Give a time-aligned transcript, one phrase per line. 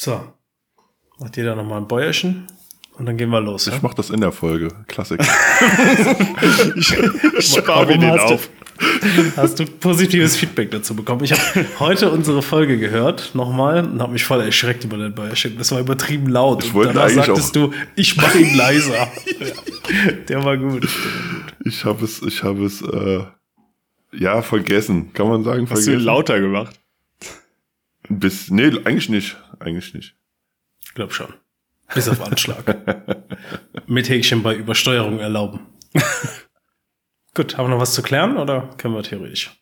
[0.00, 0.18] So.
[1.18, 2.46] Macht jeder nochmal ein Bäuerchen
[2.96, 3.66] und dann gehen wir los.
[3.66, 3.80] Ich ja?
[3.82, 4.68] mach das in der Folge.
[4.86, 5.20] Klassik.
[7.38, 8.48] ich spare mir den hast auf.
[8.78, 11.22] Du, hast du positives Feedback dazu bekommen?
[11.24, 15.58] Ich habe heute unsere Folge gehört, nochmal, und habe mich voll erschreckt über den Bäuerchen.
[15.58, 16.64] Das war übertrieben laut.
[16.64, 19.06] Ich und danach sagtest du, ich mache ihn leiser.
[20.30, 20.88] Der war gut.
[21.66, 23.20] Ich habe es, ich habe es, äh,
[24.12, 25.12] ja, vergessen.
[25.12, 26.06] Kann man sagen, Hast du ihn vergessen.
[26.06, 26.79] lauter gemacht?
[28.10, 29.36] Bis, nee, eigentlich nicht.
[29.60, 30.16] Eigentlich nicht.
[30.84, 31.32] Ich glaube schon.
[31.94, 32.76] Bis auf Anschlag.
[33.86, 35.60] Mit Häkchen bei Übersteuerung erlauben.
[37.34, 39.52] Gut, haben wir noch was zu klären oder können wir theoretisch?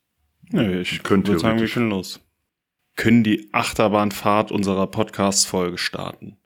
[0.50, 2.20] Nee, ich Könnte würde sagen, wir können los.
[2.96, 6.38] Können die Achterbahnfahrt unserer Podcast-Folge starten?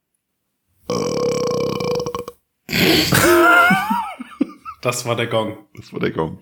[4.83, 5.57] Das war der Gong.
[5.77, 6.41] Das war der Gong.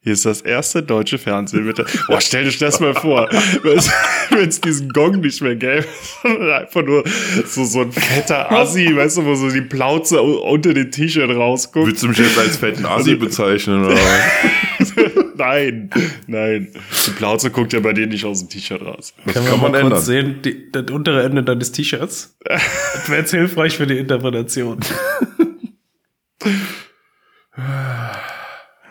[0.00, 1.86] Hier ist das erste deutsche Fernsehen mit der.
[2.06, 3.28] Boah, stell dir das mal vor,
[3.62, 5.84] wenn es diesen Gong nicht mehr gäbe,
[6.22, 7.02] sondern einfach nur
[7.44, 11.88] so, so ein fetter Assi, weißt du, wo so die Plauze unter dem T-Shirt rausguckt.
[11.88, 13.84] Willst du mich jetzt als fetten Assi bezeichnen?
[13.84, 13.98] Oder?
[15.36, 15.90] nein,
[16.28, 16.68] nein.
[17.06, 19.14] Die Plauze guckt ja bei dir nicht aus dem T-Shirt raus.
[19.24, 19.92] Das kann wir man mal ändern.
[19.94, 22.38] kurz sehen, die, das untere Ende deines T-Shirts?
[22.44, 24.78] Das wäre jetzt hilfreich für die Interpretation.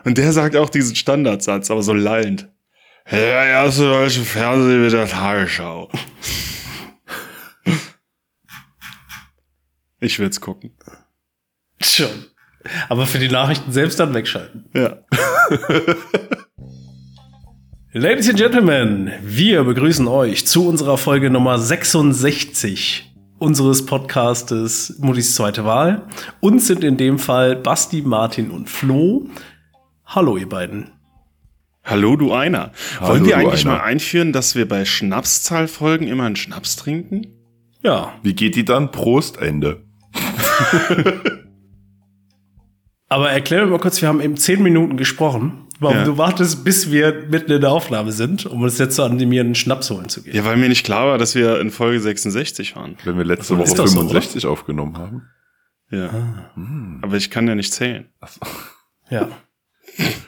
[0.07, 2.47] Und der sagt auch diesen Standardsatz, aber so lallend.
[3.11, 5.91] Ja, erste deutsche Fernsehen mit der Tagesschau.
[9.99, 10.71] Ich will's gucken.
[11.81, 12.27] Schon.
[12.87, 14.69] Aber für die Nachrichten selbst dann wegschalten.
[14.73, 14.99] Ja.
[17.91, 25.65] Ladies and Gentlemen, wir begrüßen euch zu unserer Folge Nummer 66 unseres Podcastes Muttis zweite
[25.65, 26.07] Wahl.
[26.39, 29.27] Uns sind in dem Fall Basti, Martin und Flo.
[30.07, 30.91] Hallo, ihr beiden.
[31.83, 32.71] Hallo, du einer.
[32.99, 33.77] Hallo, Wollen wir eigentlich einer.
[33.77, 37.27] mal einführen, dass wir bei Schnapszahlfolgen immer einen Schnaps trinken?
[37.83, 38.91] Ja, Wie geht die dann?
[38.91, 39.83] Prost, Ende.
[43.09, 45.63] aber erklär mir mal kurz, wir haben eben zehn Minuten gesprochen.
[45.79, 46.03] Warum Ja.
[46.05, 49.55] du wartest, bis wir mitten in der Aufnahme sind, um uns jetzt zu animieren, einen
[49.55, 50.35] Schnaps holen zu gehen.
[50.35, 52.97] Ja, weil mir nicht klar war, dass wir in Folge 66 waren.
[53.03, 55.21] Wenn wir letzte Ist Woche doch so, 65 aufgenommen haben.
[55.91, 56.09] Ja.
[56.55, 56.99] Hm.
[57.03, 58.09] Aber ich kann ja nicht zählen.
[59.09, 59.27] Ja.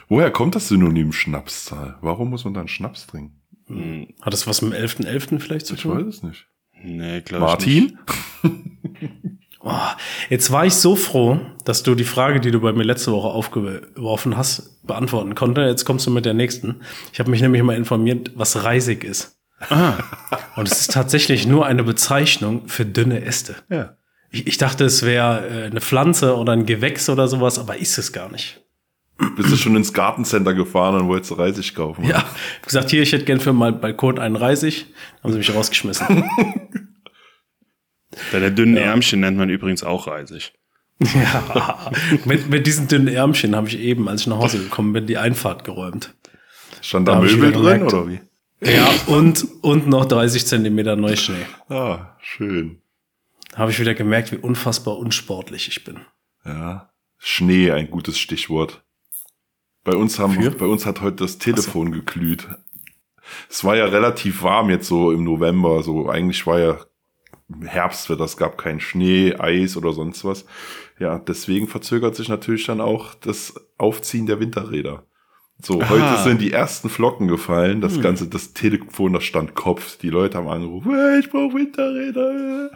[0.08, 1.96] Woher kommt das Synonym Schnapszahl?
[2.00, 3.40] Warum muss man dann Schnaps trinken?
[3.66, 5.38] Hm, Hat das was mit dem 11.11.
[5.40, 5.96] vielleicht zu Ich tun?
[5.98, 6.46] weiß es nicht.
[6.82, 7.94] Nee, glaube ich nicht.
[8.42, 8.78] Martin?
[9.62, 9.72] Oh,
[10.30, 13.28] jetzt war ich so froh, dass du die Frage, die du bei mir letzte Woche
[13.28, 15.60] aufgeworfen hast, beantworten konnte.
[15.60, 16.76] Jetzt kommst du mit der nächsten.
[17.12, 19.38] Ich habe mich nämlich mal informiert, was Reisig ist.
[19.68, 19.98] Ah,
[20.56, 23.54] Und es ist tatsächlich nur eine Bezeichnung für dünne Äste.
[23.68, 23.96] Ja.
[24.30, 27.98] Ich, ich dachte, es wäre äh, eine Pflanze oder ein Gewächs oder sowas, aber ist
[27.98, 28.59] es gar nicht.
[29.36, 32.04] Bist du schon ins Gartencenter gefahren und wolltest Reisig kaufen?
[32.04, 34.86] Ja, hab gesagt, hier, ich hätte gern für meinen Balkon einen Reisig.
[35.22, 36.24] Haben sie mich rausgeschmissen.
[38.32, 40.52] deine dünnen Ärmchen nennt man übrigens auch Reisig.
[41.00, 41.90] ja,
[42.24, 45.16] mit, mit diesen dünnen Ärmchen habe ich eben, als ich nach Hause gekommen bin, die
[45.18, 46.14] Einfahrt geräumt.
[46.82, 47.92] Stand Da da Möbel drin gemerkt.
[47.92, 48.20] oder wie?
[48.62, 51.46] Ja, und, und noch 30 Zentimeter Neuschnee.
[51.70, 52.82] Ah, schön.
[53.54, 56.00] Habe ich wieder gemerkt, wie unfassbar unsportlich ich bin.
[56.44, 56.90] Ja.
[57.18, 58.82] Schnee, ein gutes Stichwort.
[59.84, 60.50] Bei uns haben, Für?
[60.50, 62.48] bei uns hat heute das Telefon geglüht.
[63.48, 66.76] Es war ja relativ warm jetzt so im November, so eigentlich war ja
[67.64, 70.44] Herbstwetter, es gab keinen Schnee, Eis oder sonst was.
[70.98, 75.04] Ja, deswegen verzögert sich natürlich dann auch das Aufziehen der Winterräder.
[75.62, 75.88] So, Ah.
[75.90, 78.02] heute sind die ersten Flocken gefallen, das Hm.
[78.02, 79.98] ganze, das Telefon, das stand Kopf.
[79.98, 82.70] Die Leute haben angerufen, hey, ich brauche Winterräder.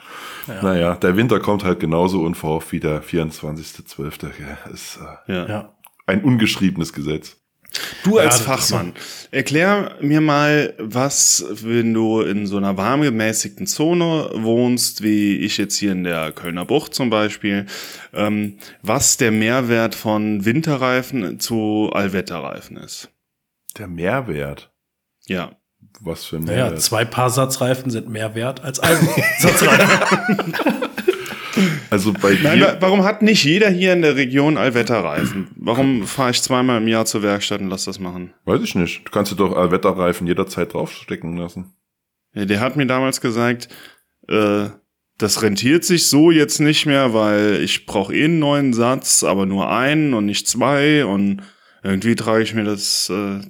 [0.47, 0.63] Ja.
[0.63, 4.31] Naja, der Winter kommt halt genauso unverhofft wie der 24.12.
[4.37, 4.59] gell.
[4.73, 4.99] Ist
[5.29, 5.47] äh, Ja.
[5.49, 5.75] Ja.
[6.07, 7.37] Ein ungeschriebenes Gesetz.
[8.05, 8.93] Du als ist Fachmann,
[9.33, 15.57] erklär mir mal, was, wenn du in so einer warm gemäßigten Zone wohnst, wie ich
[15.57, 17.67] jetzt hier in der Kölner Bucht zum Beispiel,
[18.13, 23.09] ähm, was der Mehrwert von Winterreifen zu Allwetterreifen ist.
[23.77, 24.71] Der Mehrwert.
[25.27, 25.57] Ja.
[26.01, 26.83] Was für ein Naja, Mehrwert.
[26.83, 28.97] zwei Paar Satzreifen sind mehr wert als ein
[29.41, 30.55] Satzreifen.
[31.91, 35.49] also bei Nein, dir, wa- warum hat nicht jeder hier in der Region Allwetterreifen?
[35.57, 38.33] Warum fahre ich zweimal im Jahr zur Werkstatt und lass das machen?
[38.45, 39.03] weiß ich nicht.
[39.07, 41.73] Du kannst dir doch Allwetterreifen jederzeit draufstecken lassen.
[42.35, 43.69] Ja, der hat mir damals gesagt,
[44.29, 44.67] äh,
[45.19, 49.47] das rentiert sich so jetzt nicht mehr, weil ich brauche eh einen neuen Satz, aber
[49.47, 51.43] nur einen und nicht zwei und
[51.85, 53.41] irgendwie trage ich mir das, äh,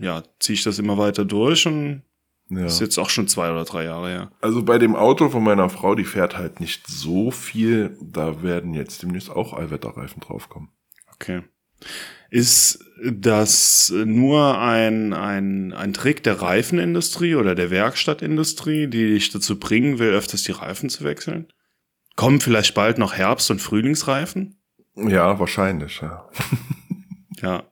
[0.00, 2.02] ja, ziehe ich das immer weiter durch und
[2.50, 2.66] Ja.
[2.66, 4.32] ist jetzt auch schon zwei oder drei Jahre her.
[4.40, 7.96] Also bei dem Auto von meiner Frau, die fährt halt nicht so viel.
[8.02, 10.70] Da werden jetzt demnächst auch Allwetterreifen draufkommen.
[11.14, 11.42] Okay.
[12.30, 19.58] Ist das nur ein, ein, ein Trick der Reifenindustrie oder der Werkstattindustrie, die dich dazu
[19.58, 21.52] bringen will, öfters die Reifen zu wechseln?
[22.16, 24.60] Kommen vielleicht bald noch Herbst- und Frühlingsreifen?
[24.96, 26.28] Ja, wahrscheinlich, ja.
[27.42, 27.69] Ja.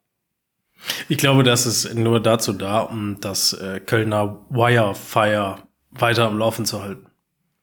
[1.08, 6.64] Ich glaube, das ist nur dazu da, um das äh, Kölner Wirefire weiter am Laufen
[6.64, 7.06] zu halten.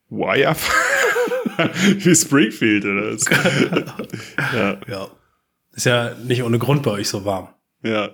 [0.08, 0.54] Wire?
[1.98, 3.24] Wie Springfield oder was?
[4.54, 4.78] ja.
[4.86, 5.08] Ja.
[5.72, 7.48] Ist ja nicht ohne Grund bei euch so warm.
[7.82, 8.10] ja.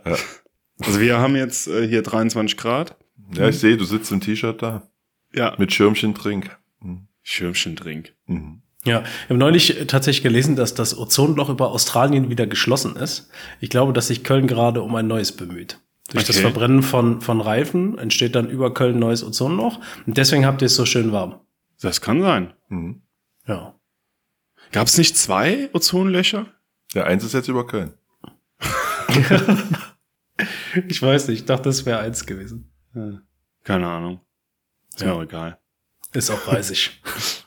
[0.81, 2.97] Also wir haben jetzt äh, hier 23 Grad.
[3.35, 4.83] Ja, ich sehe, du sitzt im T-Shirt da.
[5.33, 5.55] Ja.
[5.59, 6.57] Mit Schirmchen trink.
[7.23, 8.15] Schirmchendrink.
[8.27, 8.63] Mhm.
[8.85, 13.31] Ja, ich habe neulich äh, tatsächlich gelesen, dass das Ozonloch über Australien wieder geschlossen ist.
[13.61, 15.79] Ich glaube, dass sich Köln gerade um ein neues bemüht.
[16.11, 16.43] Durch das Okay.
[16.51, 19.79] Verbrennen von, von Reifen entsteht dann über Köln ein neues Ozonloch.
[20.07, 21.41] Und deswegen habt ihr es so schön warm.
[21.81, 22.53] Das kann sein.
[22.69, 23.03] Mhm.
[23.47, 23.75] Ja.
[24.73, 26.47] Gab es nicht zwei Ozonlöcher?
[26.93, 27.95] Ja, eins ist jetzt über Köln.
[30.89, 32.73] Ich weiß nicht, ich dachte, das wäre eins gewesen.
[33.63, 34.21] Keine Ahnung.
[34.89, 35.13] Ist mir Ja.
[35.15, 35.59] auch egal.
[36.15, 37.01] Ist auch reisig.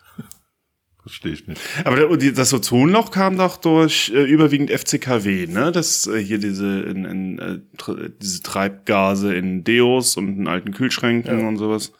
[1.05, 1.61] Verstehe ich nicht.
[1.83, 5.71] Aber das Ozonloch kam doch durch äh, überwiegend FCKW, ne?
[5.71, 10.71] Das äh, hier diese, in, in, äh, tr- diese Treibgase in Deos und in alten
[10.73, 11.47] Kühlschränken Ja.
[11.47, 11.93] und sowas.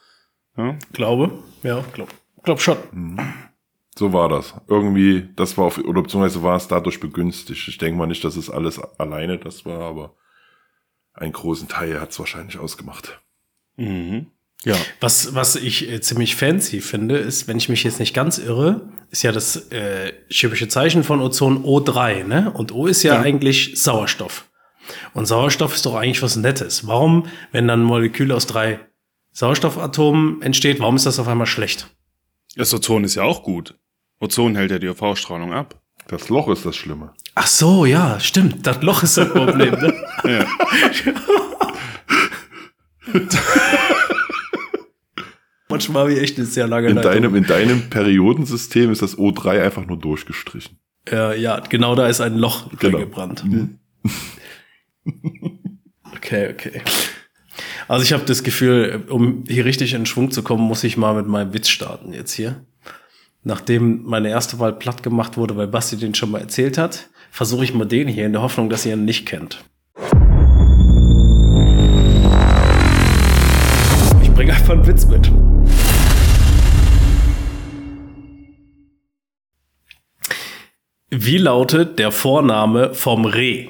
[0.57, 0.75] Ja?
[0.93, 1.37] glaube.
[1.61, 2.09] Ja, glaub,
[2.43, 2.77] glaub schon.
[3.95, 4.55] So war das.
[4.67, 7.67] Irgendwie, das war auf, oder beziehungsweise war es dadurch begünstigt.
[7.67, 10.15] Ich denke mal nicht, dass es alles alleine das war, aber
[11.13, 13.21] einen großen Teil hat es wahrscheinlich ausgemacht.
[13.77, 14.27] Mhm.
[14.65, 14.75] Ja.
[14.99, 18.81] Was, was ich äh, ziemlich fancy finde, ist, wenn ich mich jetzt nicht ganz irre,
[19.11, 22.51] ist ja das äh, chemische Zeichen von Ozon O3, ne?
[22.51, 23.21] Und O ist ja, Ja.
[23.21, 24.45] eigentlich Sauerstoff.
[25.13, 26.85] Und Sauerstoff ist doch eigentlich was Nettes.
[26.87, 28.79] Warum, wenn dann ein Molekül aus drei
[29.31, 31.87] Sauerstoffatomen entsteht, warum ist das auf einmal schlecht?
[32.55, 33.75] Das Ozon ist ja auch gut.
[34.19, 35.79] Ozon hält ja die UV-Strahlung ab.
[36.07, 37.13] Das Loch ist das Schlimme.
[37.35, 38.65] Ach so, ja, stimmt.
[38.65, 39.93] Das Loch ist das Problem, ne?
[40.25, 40.45] Ja.
[45.75, 47.11] Manchmal habe ich echt eine sehr lange In Leitung.
[47.11, 50.77] deinem, in deinem Periodensystem ist das O3 einfach nur durchgestrichen.
[51.11, 52.97] Äh, ja, genau da ist ein Loch Genau.
[52.97, 53.43] reingebrannt.
[56.15, 56.81] Okay, okay.
[57.89, 61.13] Also ich habe das Gefühl, um hier richtig in Schwung zu kommen, muss ich mal
[61.13, 62.65] mit meinem Witz starten jetzt hier.
[63.43, 67.63] Nachdem meine erste Wahl platt gemacht wurde, weil Basti den schon mal erzählt hat, versuche
[67.65, 69.63] ich mal den hier in der Hoffnung, dass ihr ihn nicht kennt.
[74.23, 75.29] Ich bringe einfach einen Witz mit.
[81.17, 83.69] Wie lautet der Vorname vom Reh?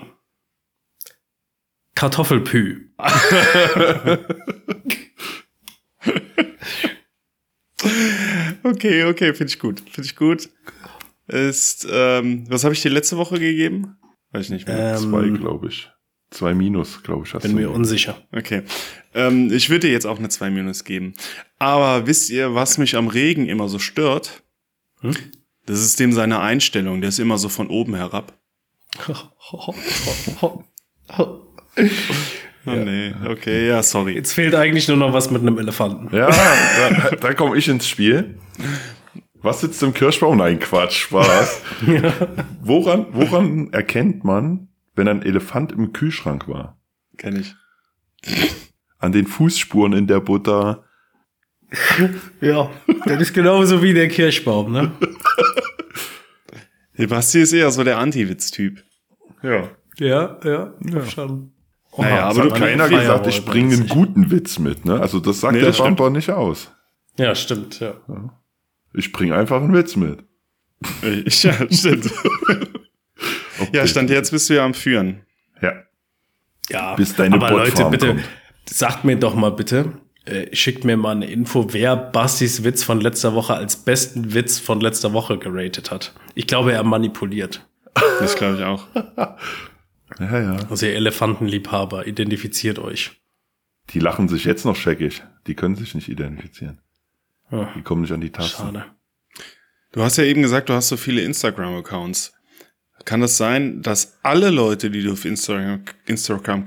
[1.95, 2.89] Kartoffelpü.
[8.63, 9.79] Okay, okay, finde ich gut.
[9.91, 10.49] Finde ich gut.
[11.27, 13.97] Ist, ähm, was habe ich dir letzte Woche gegeben?
[14.31, 14.95] Weiß ich nicht mehr.
[14.95, 15.89] Ähm, Zwei, glaube ich.
[16.31, 17.33] Zwei Minus, glaube ich.
[17.33, 17.73] Hast Bin du mir mir.
[17.75, 18.17] unsicher.
[18.31, 18.63] Okay.
[19.13, 21.13] Ähm, ich würde dir jetzt auch eine 2 Minus geben.
[21.59, 24.43] Aber wisst ihr, was mich am Regen immer so stört?
[25.01, 25.15] Hm?
[25.65, 27.01] Das ist dem seine Einstellung.
[27.01, 28.33] Der ist immer so von oben herab.
[32.67, 33.13] Oh, nee.
[33.29, 34.13] Okay, ja, sorry.
[34.15, 36.15] Jetzt fehlt eigentlich nur noch was mit einem Elefanten.
[36.15, 38.39] Ja, da, da komme ich ins Spiel.
[39.35, 40.37] Was sitzt im Kirschbaum?
[40.37, 41.61] Nein, Quatsch, Spaß.
[42.61, 46.79] woran, woran erkennt man, wenn ein Elefant im Kühlschrank war?
[47.17, 47.55] Kenn ich.
[48.97, 50.85] An den Fußspuren in der Butter.
[52.41, 52.69] Ja,
[53.05, 54.91] das ist genauso wie der Kirschbaum, ne?
[56.97, 58.81] Der Basti ist eher so der Anti-Witz-Typ.
[59.43, 59.69] Ja.
[59.97, 61.05] Ja, ja, ja.
[61.05, 61.51] schon.
[61.97, 64.99] Naja, Aber du keiner gesagt, ich bringe einen guten Witz mit, ne?
[65.01, 65.97] Also das sagt Nee, der das stimmt.
[65.97, 66.71] Bumper nicht aus.
[67.17, 67.95] Ja, stimmt, ja.
[68.93, 70.23] Ich bringe einfach einen Witz mit.
[71.03, 72.09] Ja, stimmt.
[73.57, 73.69] Okay.
[73.77, 75.21] Ja, Stand jetzt bist du ja am Führen.
[75.61, 75.71] Ja.
[76.69, 78.23] Ja, Bis deine aber Leute, bitte, kommt.
[78.65, 79.93] sagt mir doch mal bitte,
[80.25, 84.59] äh, schickt mir mal eine Info, wer Bastis Witz von letzter Woche als besten Witz
[84.59, 86.13] von letzter Woche geratet hat.
[86.33, 87.65] Ich glaube, er manipuliert.
[88.19, 88.87] Das glaube ich auch.
[90.19, 90.57] Ja, ja.
[90.69, 93.11] Also ihr Elefantenliebhaber, identifiziert euch.
[93.91, 95.23] Die lachen sich jetzt noch scheckig.
[95.47, 96.79] Die können sich nicht identifizieren.
[97.51, 98.63] Ja, Die kommen nicht an die Tasten.
[98.63, 98.85] schade.
[99.91, 102.33] Du hast ja eben gesagt, du hast so viele Instagram-Accounts.
[103.05, 106.65] Kann es sein, dass alle Leute, die du auf Instagram, Instagram,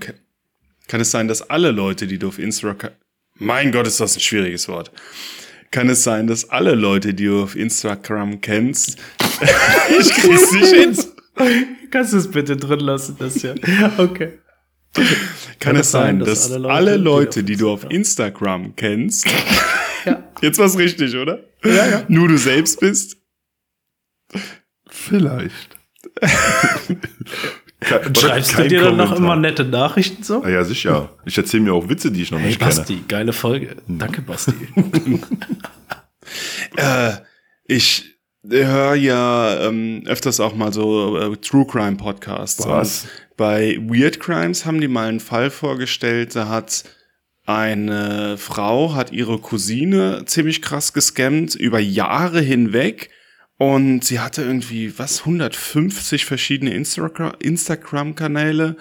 [0.86, 2.92] kann es sein, dass alle Leute, die du auf Instagram,
[3.38, 4.90] mein Gott, ist das ein schwieriges Wort.
[5.70, 8.98] Kann es sein, dass alle Leute, die du auf Instagram kennst,
[10.00, 10.98] ich krieg's nicht hin.
[11.90, 13.54] Kannst du es bitte drin lassen, das ja.
[13.98, 14.38] Okay.
[15.60, 17.84] Kann es sein, dass alle Leute, die du auf.
[17.90, 19.26] Instagram kennst,
[20.04, 20.22] Ja.
[20.40, 21.44] jetzt war's richtig, oder?
[21.64, 22.04] Ja, ja.
[22.08, 23.16] Nur du selbst bist?
[24.88, 25.76] Vielleicht.
[27.80, 30.42] Kein, Schreibst du dir dann noch immer nette Nachrichten so?
[30.42, 31.10] Ah, ja, sicher.
[31.24, 32.74] Ich erzähle mir auch Witze, die ich noch Hey nicht kenne.
[32.74, 33.76] Basti, geile Folge.
[33.86, 34.52] Danke, Basti.
[36.76, 37.12] Äh,
[37.64, 38.18] ich
[38.48, 42.66] höre ja ähm, öfters auch mal so äh, True Crime Podcasts.
[42.66, 43.04] Was?
[43.04, 46.84] Und bei Weird Crimes haben die mal einen Fall vorgestellt, da hat
[47.46, 53.10] eine Frau hat ihre Cousine ziemlich krass gescammt über Jahre hinweg
[53.58, 58.76] und sie hatte irgendwie was 150 verschiedene Instagram Instagram Kanäle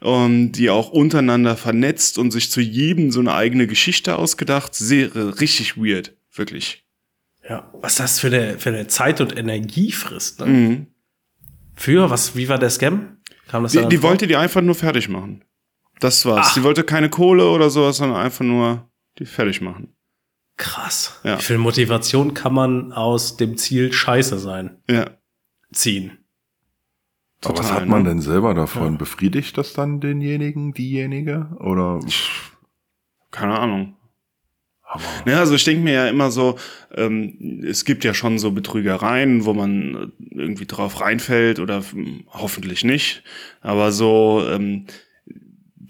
[0.00, 4.74] und die auch untereinander vernetzt und sich zu jedem so eine eigene Geschichte ausgedacht.
[4.74, 6.84] Sehr richtig weird, wirklich.
[7.48, 10.40] ja, was das für eine, für eine Zeit und Energie frisst.
[10.40, 10.46] Ne?
[10.46, 10.86] Mhm.
[11.74, 13.16] Für, was, wie war der Scam?
[13.48, 14.10] Kam das Die, die vor?
[14.10, 15.42] wollte die einfach nur fertig machen.
[16.00, 16.48] Das war's.
[16.50, 16.54] Ach.
[16.54, 19.94] Die wollte keine Kohle oder sowas, sondern einfach nur die fertig machen.
[20.58, 21.18] Krass.
[21.24, 21.38] Ja.
[21.38, 25.10] Wie viel Motivation kann man aus dem Ziel Scheiße sein Ja.
[25.72, 26.18] ziehen?
[27.44, 28.10] Aber was hat man ne?
[28.10, 28.98] denn selber davon?
[28.98, 31.48] Befriedigt das dann denjenigen, diejenige?
[31.60, 32.00] Oder
[33.30, 33.94] Keine Ahnung.
[34.82, 35.04] Hammer.
[35.26, 36.58] Ja, also ich denke mir ja immer so,
[36.94, 42.24] ähm, es gibt ja schon so Betrügereien, wo man äh, irgendwie drauf reinfällt oder hm,
[42.28, 43.22] hoffentlich nicht.
[43.60, 44.86] Aber so, ähm,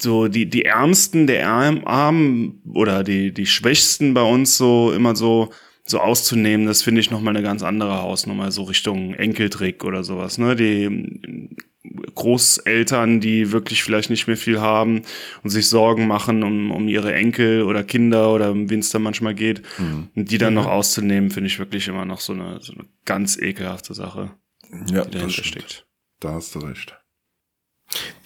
[0.00, 5.16] so die, die Ärmsten der Arm, Armen oder die, die Schwächsten bei uns so immer
[5.16, 5.50] so,
[5.84, 10.38] so auszunehmen, das finde ich nochmal eine ganz andere Hausnummer, so Richtung Enkeltrick oder sowas,
[10.38, 10.54] ne?
[10.56, 11.56] Die ähm,
[12.14, 15.02] Großeltern, die wirklich vielleicht nicht mehr viel haben
[15.42, 18.98] und sich Sorgen machen um, um ihre Enkel oder Kinder oder um wen es da
[18.98, 19.62] manchmal geht.
[19.78, 20.08] Mhm.
[20.14, 23.38] Und die dann noch auszunehmen, finde ich wirklich immer noch so eine, so eine ganz
[23.40, 24.32] ekelhafte Sache,
[24.70, 25.46] Ja, die das dahinter stimmt.
[25.46, 25.86] steckt.
[26.20, 26.98] Da hast du recht.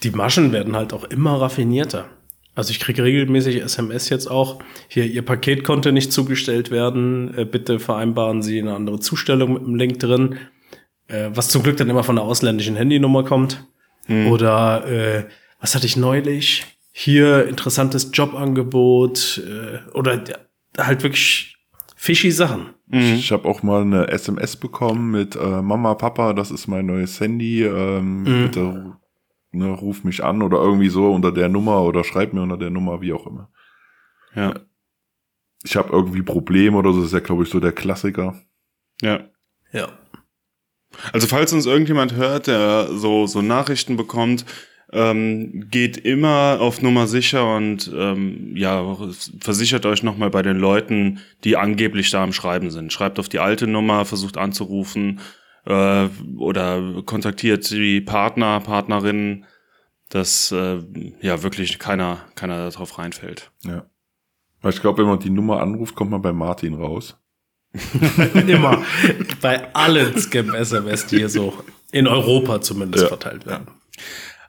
[0.03, 2.09] Die Maschen werden halt auch immer raffinierter.
[2.55, 7.45] Also ich kriege regelmäßig SMS jetzt auch, hier, Ihr Paket konnte nicht zugestellt werden, äh,
[7.47, 10.37] bitte vereinbaren Sie eine andere Zustellung mit dem Link drin,
[11.09, 13.65] äh, was zum Glück dann immer von einer ausländischen Handynummer kommt.
[14.29, 15.25] Oder äh,
[15.61, 16.67] was hatte ich neulich?
[16.91, 20.23] Hier interessantes Jobangebot äh, oder
[20.77, 21.57] halt wirklich
[21.97, 22.71] fishy Sachen.
[22.89, 23.15] Mhm.
[23.15, 27.21] Ich habe auch mal eine SMS bekommen mit äh, Mama, Papa, das ist mein neues
[27.21, 27.63] Handy.
[27.63, 28.43] Ähm, Mhm.
[28.43, 28.93] Bitte
[29.53, 32.71] ne, ruf mich an oder irgendwie so unter der Nummer oder schreib mir unter der
[32.71, 33.51] Nummer, wie auch immer.
[34.35, 34.55] Ja,
[35.63, 38.41] Ich habe irgendwie Probleme oder so, das ist ja, glaube ich, so der Klassiker.
[39.01, 39.21] ja.
[39.73, 39.89] Ja.
[41.15, 44.45] Also falls uns irgendjemand hört, der so, so Nachrichten bekommt,
[44.93, 48.99] ähm, geht immer auf Nummer sicher und ähm, ja,
[49.41, 52.93] versichert euch nochmal bei den Leuten, die angeblich da am Schreiben sind.
[52.93, 55.21] Schreibt auf die alte Nummer, versucht anzurufen
[55.67, 59.45] äh, oder kontaktiert die Partner, Partnerinnen,
[60.09, 60.79] dass äh,
[61.21, 63.51] ja wirklich keiner, keiner darauf reinfällt.
[63.65, 63.87] Ja.
[64.61, 67.17] Weil ich glaube, wenn man die Nummer anruft, kommt man bei Martin raus.
[68.47, 68.83] Immer.
[69.41, 71.55] Bei allen Scam-SMS, die hier so
[71.91, 73.09] in Europa zumindest Ja.
[73.09, 73.67] verteilt werden.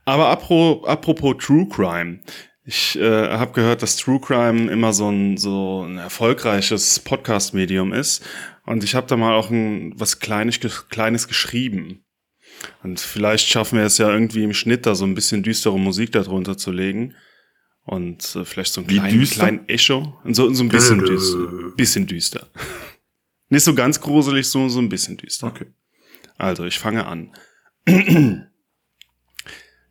[0.05, 2.20] Aber apro, apropos True Crime.
[2.65, 8.24] Ich äh, habe gehört, dass True Crime immer so ein, so ein erfolgreiches Podcast-Medium ist.
[8.65, 12.05] Und ich habe da mal auch ein, was Kleines, Kleines geschrieben.
[12.82, 16.13] Und vielleicht schaffen wir es ja irgendwie im Schnitt da so ein bisschen düstere Musik
[16.13, 17.15] darunter zu legen.
[17.86, 20.17] Und äh, vielleicht so ein Wie kleinen, Echo.
[20.24, 21.38] So, so ein bisschen düster.
[21.75, 22.48] Bisschen düster.
[23.50, 25.48] Nicht so ganz gruselig, so, so ein bisschen düster.
[25.48, 25.65] Okay.
[26.38, 27.34] Also, ich fange an.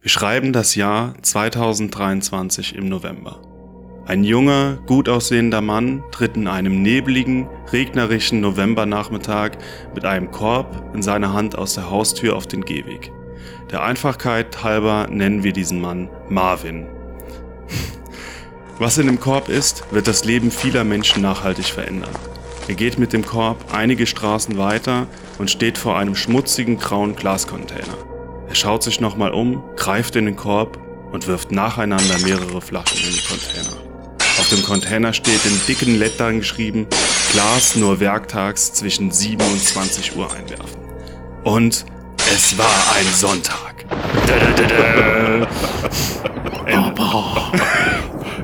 [0.03, 3.41] Wir schreiben das Jahr 2023 im November.
[4.05, 9.53] Ein junger, gut aussehender Mann tritt in einem nebligen, regnerischen Novembernachmittag
[9.95, 13.13] mit einem Korb in seiner Hand aus der Haustür auf den Gehweg.
[13.71, 16.89] Der Einfachkeit halber nennen wir diesen Mann Marvin.
[18.81, 22.11] Was in dem Korb ist, wird das Leben vieler Menschen nachhaltig verändern.
[22.67, 25.07] Er geht mit dem Korb einige Straßen weiter
[25.39, 28.12] und steht vor einem schmutzigen grauen Glascontainer.
[28.53, 30.79] Er schaut sich nochmal um, greift in den Korb
[31.11, 33.79] und wirft nacheinander mehrere Flaschen in den Container.
[34.39, 36.87] Auf dem Container steht in dicken Lettern geschrieben,
[37.33, 40.83] Glas nur werktags zwischen 7 und 20 Uhr einwerfen.
[41.45, 41.87] Und
[42.31, 43.87] es war ein Sonntag.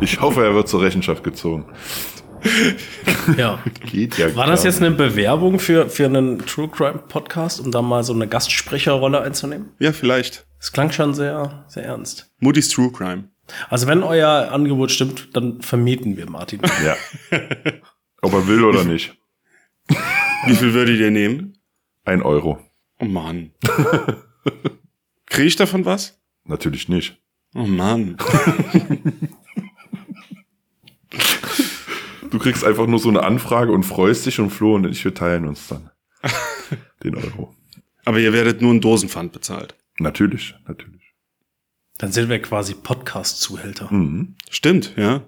[0.01, 1.65] Ich hoffe, er wird zur Rechenschaft gezogen.
[3.37, 3.63] Ja.
[3.91, 7.83] Geht ja War das jetzt eine Bewerbung für, für einen True Crime Podcast, um da
[7.83, 9.71] mal so eine Gastsprecherrolle einzunehmen?
[9.79, 10.47] Ja, vielleicht.
[10.59, 12.31] Das klang schon sehr, sehr ernst.
[12.41, 13.25] Moody's True Crime.
[13.71, 16.61] Also wenn euer Angebot stimmt, dann vermieten wir Martin.
[16.85, 16.97] Ja.
[18.23, 19.17] Ob er will oder nicht.
[20.47, 21.57] Wie viel würdet ihr nehmen?
[22.05, 22.59] Ein Euro.
[23.01, 23.53] Oh Mann.
[25.27, 26.21] Kriege ich davon was?
[26.45, 27.21] Natürlich nicht.
[27.55, 28.17] Oh Mann.
[32.31, 35.15] Du kriegst einfach nur so eine Anfrage und freust dich und Flo und ich, wir
[35.15, 35.91] teilen uns dann
[37.05, 37.55] den Euro.
[38.05, 39.75] Aber ihr werdet nur ein Dosenpfand bezahlt.
[39.99, 41.15] Natürlich, natürlich.
[41.99, 43.93] Dann sind wir quasi Podcast-Zuhälter.
[43.93, 44.37] Mhm.
[44.51, 45.23] Stimmt, ja.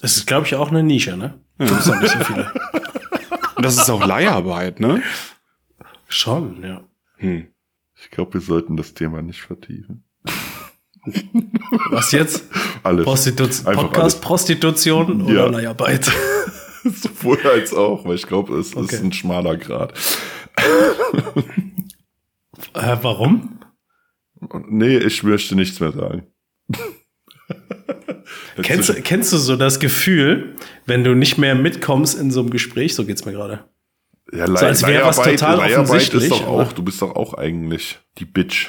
[0.00, 1.40] Das ist, glaube ich, auch eine Nische, ne?
[1.58, 2.52] Gibt's noch nicht so viele.
[3.60, 5.02] Das ist auch Leiharbeit, ne?
[6.08, 6.82] Schon, ja.
[7.18, 7.46] Hm.
[7.94, 10.02] Ich glaube, wir sollten das Thema nicht vertiefen.
[11.90, 12.44] Was jetzt?
[12.82, 13.04] Alles.
[13.04, 15.46] Prostitu Einfach Podcast, Prostitution oder Ja.
[15.46, 16.04] Leiharbeit?
[16.84, 18.94] Sowohl als auch, weil ich glaube, es Okay.
[18.96, 19.94] ist ein schmaler Grad.
[22.74, 23.58] äh, warum?
[24.68, 26.26] Nee, ich möchte nichts mehr sagen.
[28.62, 30.56] Kennst, du- kennst du so das Gefühl,
[30.86, 33.64] wenn du nicht mehr mitkommst in so einem Gespräch, so geht's mir gerade.
[34.32, 37.34] Ja, So, als wäre was total Leiharbeit offensichtlich, ist doch auch, du bist doch auch
[37.34, 38.68] eigentlich die Bitch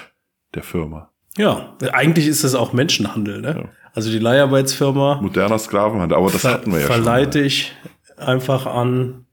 [0.56, 1.13] der Firma.
[1.38, 3.64] Ja, eigentlich ist es auch Menschenhandel, ne?
[3.64, 3.70] Ja.
[3.94, 7.48] Also die Leiharbeitsfirma Moderner Sklavenhandel, aber das hatten wir ja verleite schon.
[7.48, 7.74] ich
[8.18, 9.26] einfach an,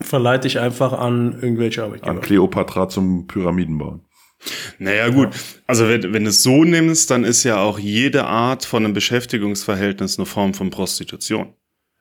[0.00, 2.20] verleite ich einfach an irgendwelche An Arbeitgeber.
[2.20, 4.02] Kleopatra zum Pyramidenbauen.
[4.78, 5.30] Naja, gut.
[5.66, 8.94] Also wenn, wenn du es so nimmst, dann ist ja auch jede Art von einem
[8.94, 11.54] Beschäftigungsverhältnis eine Form von Prostitution.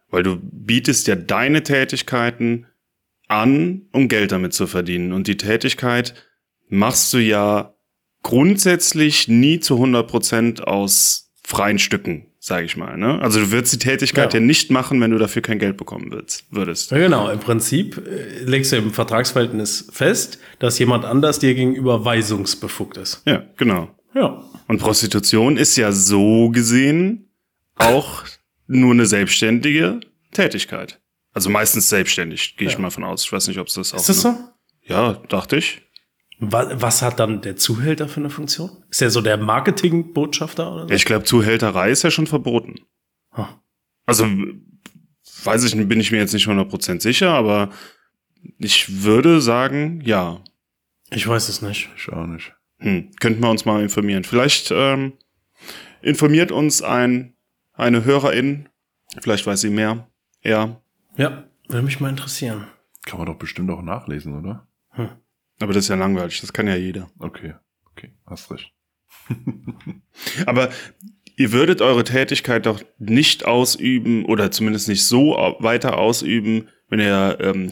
[0.09, 2.67] Weil du bietest ja deine Tätigkeiten
[3.27, 5.13] an, um Geld damit zu verdienen.
[5.13, 6.13] Und die Tätigkeit
[6.67, 7.74] machst du ja
[8.25, 12.97] grundsätzlich nie zu 100 Prozent aus freien Stücken, sage ich mal.
[12.97, 13.21] Ne?
[13.21, 14.39] Also du würdest die Tätigkeit ja.
[14.39, 14.45] Ja.
[14.45, 16.11] nicht machen, wenn du dafür kein Geld bekommen
[16.49, 16.89] würdest.
[16.89, 22.03] Ja, genau, im Prinzip äh, legst du im Vertragsverhältnis fest, dass jemand anders dir gegenüber
[22.03, 23.21] weisungsbefugt ist.
[23.25, 23.89] Ja, genau.
[24.15, 24.43] Ja.
[24.67, 27.29] Und Prostitution ist ja so gesehen
[27.75, 28.23] auch
[28.65, 29.99] nur eine selbstständige
[30.31, 30.99] Tätigkeit.
[31.31, 32.79] Also meistens selbstständig, gehe ich Ja.
[32.79, 33.23] mal von aus.
[33.23, 33.99] Ich weiß nicht, ob es das auch.
[33.99, 34.35] Ist das so?
[34.81, 35.83] Ja, dachte ich.
[36.39, 38.69] Was, was hat dann der Zuhälter für eine Funktion?
[38.89, 40.93] Ist er so der Marketingbotschafter oder so?
[40.93, 42.75] Ich glaube, Zuhälterei ist ja schon verboten.
[43.31, 43.47] Ah.
[44.05, 44.27] Also,
[45.43, 47.69] weiß ich, bin ich mir jetzt nicht 100% sicher, aber
[48.57, 50.41] ich würde sagen, ja.
[51.11, 51.89] Ich weiß es nicht.
[51.95, 52.53] Ich auch nicht.
[52.79, 54.23] Hm, könnten wir uns mal informieren.
[54.23, 55.13] Vielleicht ähm,
[56.01, 57.33] informiert uns ein,
[57.73, 58.67] eine Hörerin,
[59.21, 60.07] vielleicht weiß sie mehr.
[60.43, 60.81] Ja,
[61.17, 62.67] Ja, würde mich mal interessieren.
[63.05, 64.67] Kann man doch bestimmt auch nachlesen, oder?
[65.59, 67.09] Aber das ist ja langweilig, das kann ja jeder.
[67.19, 67.53] Okay,
[67.91, 68.71] okay, hast recht.
[70.45, 70.69] Aber
[71.35, 77.37] ihr würdet eure Tätigkeit doch nicht ausüben oder zumindest nicht so weiter ausüben, wenn ihr
[77.41, 77.71] ähm,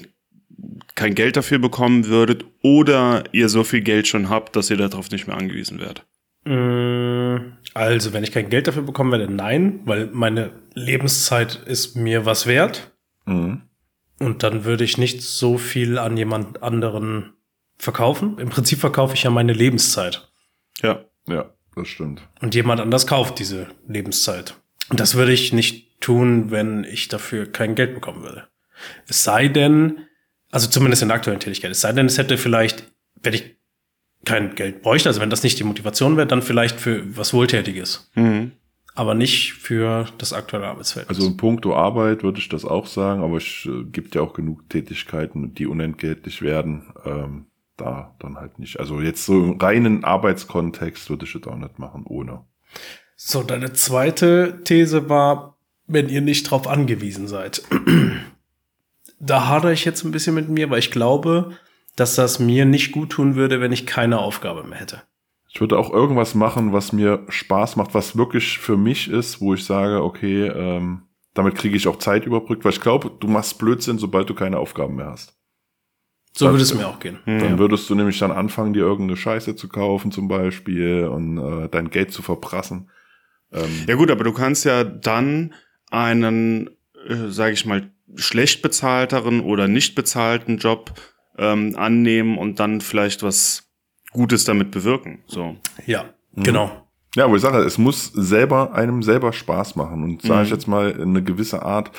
[0.95, 5.11] kein Geld dafür bekommen würdet oder ihr so viel Geld schon habt, dass ihr darauf
[5.11, 6.05] nicht mehr angewiesen werdet.
[6.45, 12.25] Mm, Also, wenn ich kein Geld dafür bekommen werde, nein, weil meine Lebenszeit ist mir
[12.25, 12.91] was wert.
[13.25, 13.63] Mhm.
[14.19, 17.33] Und dann würde ich nicht so viel an jemand anderen
[17.83, 18.37] verkaufen.
[18.39, 20.29] Im Prinzip verkaufe ich ja meine Lebenszeit.
[20.81, 21.05] Ja.
[21.27, 22.27] Ja, das stimmt.
[22.41, 24.55] Und jemand anders kauft diese Lebenszeit.
[24.89, 28.47] Und das würde ich nicht tun, wenn ich dafür kein Geld bekommen würde.
[29.07, 29.99] Es sei denn,
[30.51, 32.91] also zumindest in der aktuellen Tätigkeit, es sei denn, es hätte vielleicht,
[33.21, 33.55] wenn ich
[34.25, 38.11] kein Geld bräuchte, also wenn das nicht die Motivation wäre, dann vielleicht für was Wohltätiges.
[38.15, 38.51] Mhm.
[38.95, 41.09] Aber nicht für das aktuelle Arbeitsfeld.
[41.09, 44.33] Also in puncto Arbeit würde ich das auch sagen, aber es äh, gibt ja auch
[44.33, 46.93] genug Tätigkeiten, die unentgeltlich werden.
[47.03, 48.79] Ähm, da dann halt nicht.
[48.79, 52.45] Also jetzt so im reinen Arbeitskontext würde ich das auch nicht machen, ohne.
[53.15, 55.57] So, deine zweite These war,
[55.87, 57.63] wenn ihr nicht drauf angewiesen seid.
[59.19, 61.51] da hadere ich jetzt ein bisschen mit mir, weil ich glaube,
[61.95, 65.03] dass das mir nicht gut tun würde, wenn ich keine Aufgabe mehr hätte.
[65.49, 69.53] Ich würde auch irgendwas machen, was mir Spaß macht, was wirklich für mich ist, wo
[69.53, 71.03] ich sage, okay, ähm,
[71.35, 74.57] damit kriege ich auch Zeit überbrückt, weil ich glaube, du machst Blödsinn, sobald du keine
[74.57, 75.37] Aufgaben mehr hast.
[76.35, 77.19] So würde es mir auch gehen.
[77.25, 81.69] Dann würdest du nämlich dann anfangen, dir irgendeine Scheiße zu kaufen zum Beispiel und äh,
[81.69, 82.89] dein Geld zu verprassen.
[83.51, 85.53] Ähm, Ja gut, aber du kannst ja dann
[85.91, 86.71] einen,
[87.07, 90.93] äh, sage ich mal, schlecht bezahlteren oder nicht bezahlten Job
[91.37, 93.69] ähm, annehmen und dann vielleicht was
[94.11, 95.23] Gutes damit bewirken.
[95.27, 95.55] So.
[95.85, 96.87] Ja, genau.
[97.15, 100.03] Ja, aber ich sage, es muss selber einem selber Spaß machen.
[100.03, 100.55] Und sage ich Mhm.
[100.55, 101.91] jetzt mal eine gewisse Art,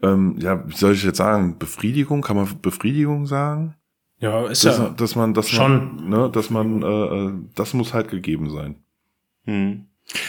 [0.00, 3.74] ähm, ja, wie soll ich jetzt sagen, Befriedigung, kann man Befriedigung sagen?
[4.20, 4.90] Ja, ist Dass, ja.
[4.90, 5.96] dass man, dass schon.
[5.96, 8.82] man, ne, dass man, äh, äh, das muss halt gegeben sein.
[9.44, 9.86] Hm.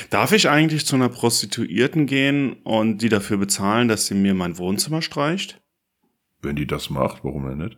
[0.10, 4.58] Darf ich eigentlich zu einer Prostituierten gehen und die dafür bezahlen, dass sie mir mein
[4.58, 5.60] Wohnzimmer streicht?
[6.42, 7.78] Wenn die das macht, warum denn nicht?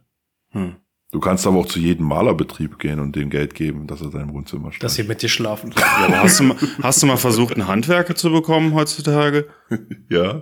[0.51, 0.75] Hm.
[1.11, 4.33] Du kannst aber auch zu jedem Malerbetrieb gehen und dem Geld geben, dass er sein
[4.33, 4.83] Wohnzimmer steht.
[4.83, 5.71] Dass sie mit dir schlafen.
[5.77, 9.47] Ja, aber hast du, mal- hast du mal versucht, einen Handwerker zu bekommen heutzutage?
[10.09, 10.41] ja.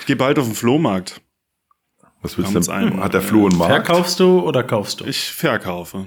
[0.00, 1.20] Ich gehe bald auf den Flohmarkt.
[2.26, 2.74] Was willst Haben du uns denn?
[2.76, 3.72] einen, Hat der äh, Flo einen Markt?
[3.86, 5.04] Verkaufst du oder kaufst du?
[5.04, 6.06] Ich verkaufe.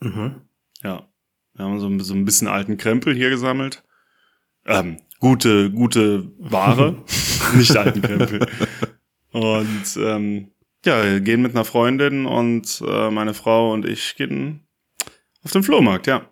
[0.00, 0.42] Mhm.
[0.82, 1.08] Ja.
[1.54, 3.82] Wir haben so, ein- so ein bisschen alten Krempel hier gesammelt.
[4.66, 7.02] Ähm, gute, gute Ware,
[7.54, 8.46] nicht alten Krempel.
[9.32, 10.50] Und ähm,
[10.84, 14.66] ja, wir gehen mit einer Freundin und äh, meine Frau und ich gehen
[15.44, 16.28] Auf dem Flohmarkt, ja.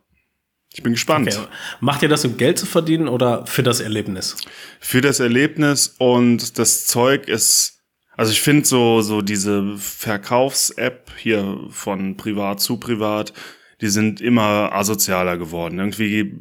[0.75, 1.29] Ich bin gespannt.
[1.29, 1.47] Okay.
[1.81, 4.37] Macht ihr das, um Geld zu verdienen oder für das Erlebnis?
[4.81, 7.82] Für das Erlebnis und das Zeug ist,
[8.17, 13.33] also ich finde so, so diese Verkaufs-App hier von privat zu privat,
[13.81, 15.79] die sind immer asozialer geworden.
[15.79, 16.35] Irgendwie,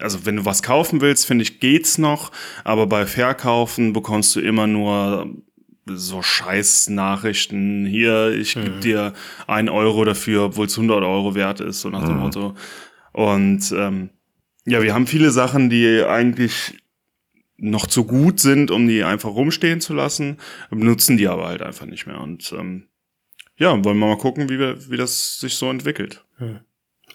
[0.00, 2.32] also wenn du was kaufen willst, finde ich, geht's noch,
[2.64, 5.30] aber bei Verkaufen bekommst du immer nur
[5.86, 7.86] so scheiß Nachrichten.
[7.86, 8.64] Hier, ich mhm.
[8.64, 9.12] gebe dir
[9.46, 12.20] ein Euro dafür, obwohl es 100 Euro wert ist, so nach dem mhm.
[12.20, 12.54] Motto.
[13.12, 14.10] Und ähm,
[14.66, 16.78] ja, wir haben viele Sachen, die eigentlich
[17.58, 20.38] noch zu gut sind, um die einfach rumstehen zu lassen,
[20.70, 22.20] nutzen die aber halt einfach nicht mehr.
[22.20, 22.88] Und ähm,
[23.56, 26.24] ja, wollen wir mal gucken, wie, wir, wie das sich so entwickelt.
[26.36, 26.60] Hm.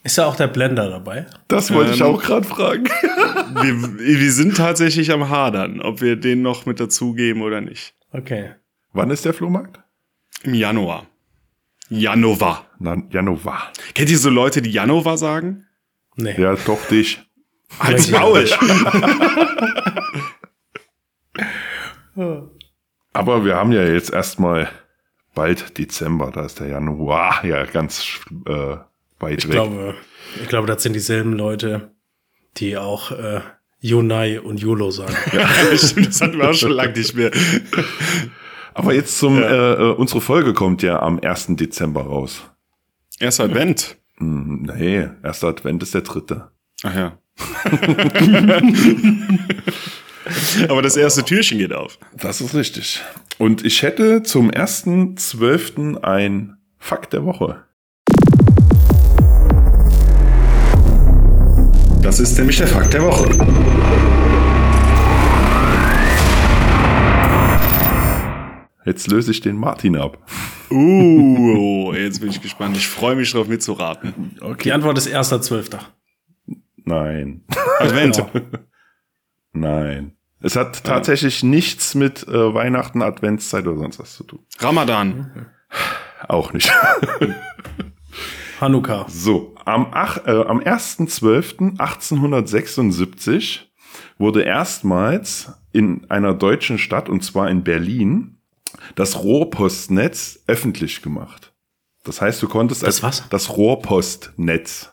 [0.03, 1.27] Ist ja auch der Blender dabei?
[1.47, 2.83] Das wollte ähm, ich auch gerade fragen.
[3.61, 7.95] wir, wir sind tatsächlich am Hadern, ob wir den noch mit dazugeben oder nicht.
[8.11, 8.51] Okay.
[8.91, 9.79] Wann ist der Flohmarkt?
[10.43, 11.07] Im Januar.
[11.89, 12.65] Janova.
[12.79, 13.71] Na, Janova.
[13.93, 15.67] Kennt ihr so Leute, die Janova sagen?
[16.15, 16.39] Nee.
[16.39, 17.21] Ja, doch dich.
[17.79, 18.45] Als Maul.
[22.15, 24.69] Aber wir haben ja jetzt erstmal
[25.35, 28.77] bald Dezember, da ist der Januar ja ganz äh,
[29.19, 29.53] weit ich weg.
[29.53, 29.95] Glaube,
[30.41, 31.91] ich glaube, das sind dieselben Leute,
[32.57, 33.41] die auch äh,
[33.79, 35.15] Yonai und YOLO sagen.
[35.33, 37.31] ja, das hatten wir auch schon lange nicht mehr.
[38.73, 39.49] Aber jetzt zum, ja.
[39.49, 41.55] äh, äh unsere Folge kommt ja am 1.
[41.57, 42.43] Dezember raus.
[43.19, 43.97] Erster Advent.
[44.17, 46.51] Hm, nee, erster Advent ist der dritte.
[46.83, 47.17] Ach ja.
[50.69, 51.97] Aber das erste Türchen geht auf.
[52.15, 53.01] Das ist richtig.
[53.37, 57.63] Und ich hätte zum ersten zwölften ein Fakt der Woche.
[62.01, 63.29] Das ist nämlich der Fakt der Woche.
[68.85, 70.17] Jetzt löse ich den Martin ab.
[70.69, 72.75] Uh, jetzt bin ich gespannt.
[72.75, 74.37] Ich freue mich darauf mitzuraten.
[74.41, 74.63] Okay.
[74.63, 75.79] Die Antwort ist 1.12.
[76.83, 77.43] Nein.
[77.79, 78.25] Advent.
[79.53, 80.17] Nein.
[80.41, 81.47] Es hat tatsächlich ja.
[81.47, 84.39] nichts mit äh, Weihnachten, Adventszeit oder sonst was zu tun.
[84.59, 85.47] Ramadan.
[86.27, 86.69] Auch nicht.
[88.59, 89.05] Hanukkah.
[89.07, 93.59] So, am, ach, äh, am 1.12.1876
[94.17, 98.37] wurde erstmals in einer deutschen Stadt, und zwar in Berlin,
[98.95, 101.53] das Rohrpostnetz öffentlich gemacht.
[102.03, 103.27] Das heißt, du konntest das was?
[103.29, 104.92] das Rohrpostnetz.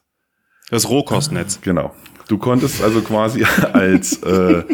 [0.70, 1.60] Das Rohkostnetz.
[1.60, 1.94] Genau.
[2.28, 4.64] Du konntest also quasi als äh,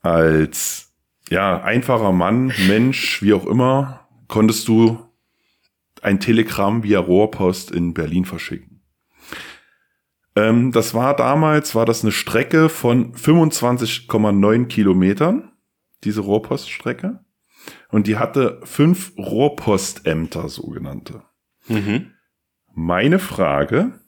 [0.00, 0.92] als
[1.28, 4.98] ja einfacher Mann, Mensch, wie auch immer, konntest du
[6.02, 8.82] ein Telegramm via Rohrpost in Berlin verschicken.
[10.34, 15.52] Ähm, das war damals, war das eine Strecke von 25,9 Kilometern,
[16.04, 17.20] diese Rohrpoststrecke.
[17.88, 21.22] Und die hatte fünf Rohrpostämter, sogenannte.
[21.68, 22.12] Mhm.
[22.74, 24.00] Meine Frage,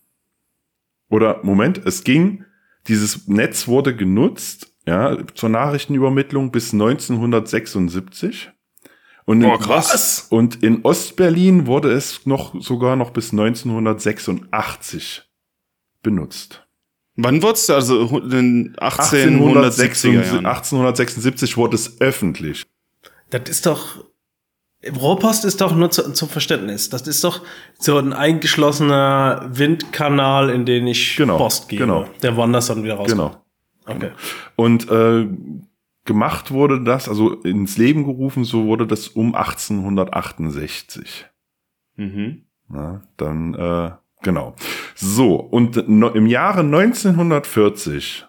[1.15, 2.45] oder Moment, es ging,
[2.89, 8.51] dieses Netz wurde genutzt, ja, zur Nachrichtenübermittlung bis 1976.
[9.25, 10.27] Und in, oh, krass.
[10.29, 15.23] Und in Ostberlin wurde es noch sogar noch bis 1986
[16.03, 16.67] benutzt.
[17.15, 17.71] Wann wurde es?
[17.71, 22.65] Also in 1860, 1876 wurde es öffentlich.
[23.31, 24.05] Das ist doch.
[24.91, 26.91] Rohrpost ist doch nur zu, zum Verständnis.
[26.91, 27.43] Das ist doch
[27.79, 31.85] so ein eingeschlossener Windkanal, in den ich genau, Post gebe.
[31.85, 32.07] Genau.
[32.23, 33.11] Der woanders dann wieder raus.
[33.11, 33.37] Genau.
[33.87, 34.11] Okay.
[34.57, 35.27] Und äh,
[36.05, 41.27] gemacht wurde das, also ins Leben gerufen, so wurde das um 1868.
[41.97, 42.45] Mhm.
[42.69, 43.93] Na, dann, äh,
[44.23, 44.55] genau.
[44.95, 48.27] So, und no, im Jahre 1940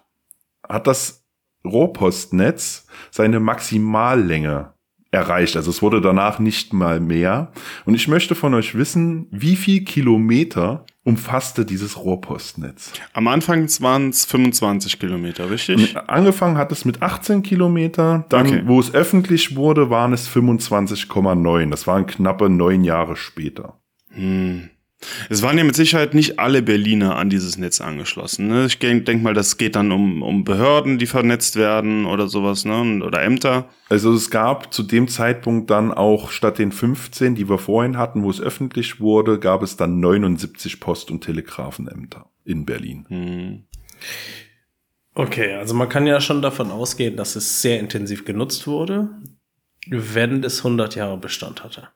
[0.68, 1.24] hat das
[1.64, 4.75] Rohrpostnetz seine Maximallänge
[5.16, 5.56] erreicht.
[5.56, 7.50] Also es wurde danach nicht mal mehr.
[7.84, 12.92] Und ich möchte von euch wissen, wie viel Kilometer umfasste dieses Rohrpostnetz?
[13.12, 15.96] Am Anfang waren es 25 Kilometer, richtig?
[16.08, 18.26] Angefangen hat es mit 18 Kilometer.
[18.28, 18.62] Dann, okay.
[18.66, 21.70] wo es öffentlich wurde, waren es 25,9.
[21.70, 23.80] Das waren knappe neun Jahre später.
[24.10, 24.70] Hm.
[25.28, 28.48] Es waren ja mit Sicherheit nicht alle Berliner an dieses Netz angeschlossen.
[28.48, 28.66] Ne?
[28.66, 33.02] Ich denke mal, das geht dann um, um Behörden, die vernetzt werden oder sowas, ne?
[33.04, 33.68] oder Ämter.
[33.88, 38.22] Also es gab zu dem Zeitpunkt dann auch statt den 15, die wir vorhin hatten,
[38.22, 43.06] wo es öffentlich wurde, gab es dann 79 Post- und Telegrafenämter in Berlin.
[43.08, 43.64] Hm.
[45.14, 49.08] Okay, also man kann ja schon davon ausgehen, dass es sehr intensiv genutzt wurde,
[49.88, 51.88] wenn es 100 Jahre Bestand hatte.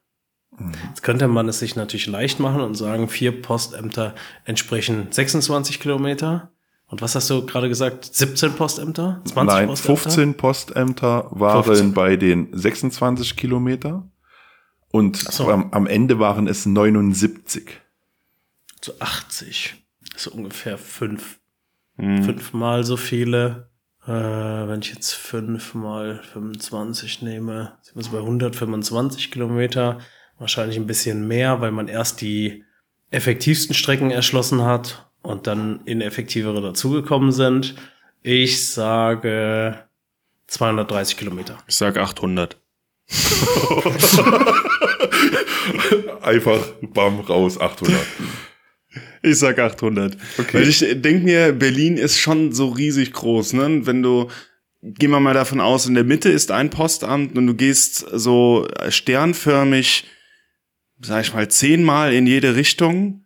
[0.89, 6.51] Jetzt könnte man es sich natürlich leicht machen und sagen, vier Postämter entsprechen 26 Kilometer.
[6.87, 8.05] Und was hast du gerade gesagt?
[8.05, 9.23] 17 Postämter?
[9.25, 10.03] 20 Nein, Postämter?
[10.03, 11.95] 15 Postämter waren 15.
[11.95, 14.11] bei den 26 Kilometer.
[14.91, 15.49] Und so.
[15.51, 17.81] am, am, Ende waren es 79.
[18.83, 19.77] so 80.
[20.17, 21.39] So ungefähr fünf.
[21.97, 23.71] Fünfmal so viele.
[24.07, 29.99] Äh, wenn ich jetzt fünf mal 25 nehme, sind wir so bei 125 Kilometer.
[30.41, 32.65] Wahrscheinlich ein bisschen mehr, weil man erst die
[33.11, 37.75] effektivsten Strecken erschlossen hat und dann ineffektivere dazugekommen sind.
[38.23, 39.85] Ich sage
[40.47, 41.59] 230 Kilometer.
[41.69, 42.57] Ich sag 800.
[46.23, 48.01] Einfach bam raus 800.
[49.23, 50.17] Ich sag 800.
[50.39, 50.55] Okay.
[50.55, 53.87] Weil ich denke mir, Berlin ist schon so riesig groß, ne?
[53.87, 54.31] Wenn du,
[54.81, 58.67] gehen wir mal davon aus, in der Mitte ist ein Postamt und du gehst so
[58.89, 60.07] sternförmig,
[61.01, 63.25] sag ich mal, zehnmal in jede Richtung.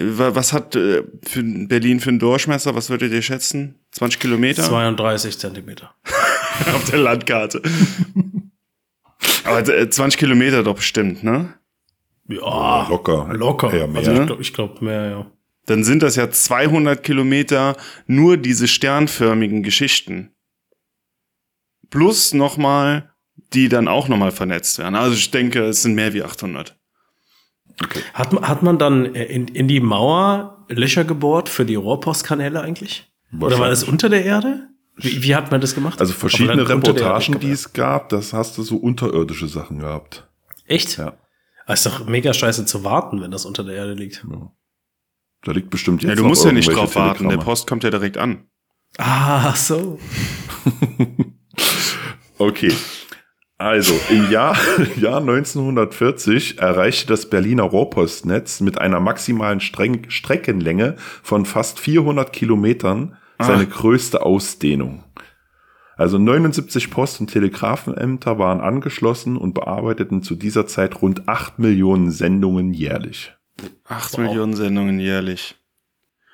[0.00, 2.74] Was hat äh, für Berlin für einen Durchmesser?
[2.74, 3.78] Was würdet ihr schätzen?
[3.92, 4.62] 20 Kilometer?
[4.62, 5.94] 32 Zentimeter.
[6.74, 7.60] Auf der Landkarte.
[9.44, 11.54] Aber 20 Kilometer doch bestimmt, ne?
[12.28, 13.28] Ja, locker.
[13.34, 13.76] Locker.
[13.76, 13.98] Ja, mehr.
[13.98, 15.30] Also ich glaube ich glaub mehr, ja.
[15.66, 20.30] Dann sind das ja 200 Kilometer nur diese sternförmigen Geschichten.
[21.90, 23.10] Plus nochmal,
[23.52, 24.94] die dann auch nochmal vernetzt werden.
[24.94, 26.76] Also ich denke, es sind mehr wie 800.
[28.12, 33.12] Hat, man- hat man dann in, in die Mauer Löcher gebohrt für die Rohrpostkanäle eigentlich?
[33.40, 34.68] Oder war das unter der Erde?
[34.96, 36.00] Wie, wie hat man das gemacht?
[36.00, 40.28] Also verschiedene Reportagen, die es gab, das hast du so unterirdische Sachen gehabt.
[40.66, 40.96] Echt?
[40.98, 41.14] Ja.
[41.64, 44.24] Aber ist doch mega scheiße zu warten, wenn das unter der Erde liegt.
[45.42, 47.24] Da liegt bestimmt jetzt Ja, du musst ja nicht drauf warten.
[47.24, 47.44] Der Telegramme.
[47.44, 48.44] Post kommt ja direkt an.
[48.98, 49.98] Ah, so.
[52.38, 52.72] Okay.
[53.56, 54.56] Also, im Jahr,
[54.96, 63.16] Jahr 1940 erreichte das Berliner Rohrpostnetz mit einer maximalen Streng Streckenlänge von fast 400 Kilometern
[63.38, 65.04] seine größte Ausdehnung.
[65.96, 72.10] Also 79 Post- und Telegrafenämter waren angeschlossen und bearbeiteten zu dieser Zeit rund 8 Millionen
[72.10, 73.32] Sendungen jährlich.
[73.84, 75.54] Acht Millionen Sendungen jährlich.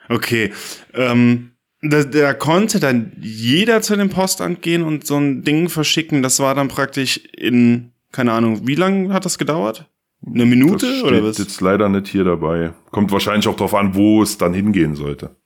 [0.08, 0.52] Okay.
[0.94, 6.22] Ähm, da, da konnte dann jeder zu dem Postamt gehen und so ein Ding verschicken.
[6.22, 9.88] Das war dann praktisch in, keine Ahnung, wie lange hat das gedauert?
[10.24, 11.38] Eine Minute das oder steht was?
[11.38, 12.74] jetzt leider nicht hier dabei.
[12.90, 15.36] Kommt wahrscheinlich auch darauf an, wo es dann hingehen sollte.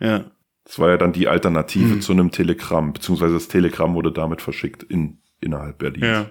[0.00, 0.24] Ja.
[0.64, 1.28] Das war ja dann die.
[1.28, 6.06] Alternative zu einem Telegramm, beziehungsweise das Telegramm wurde damit verschickt in, innerhalb Berlins.
[6.06, 6.30] Ja.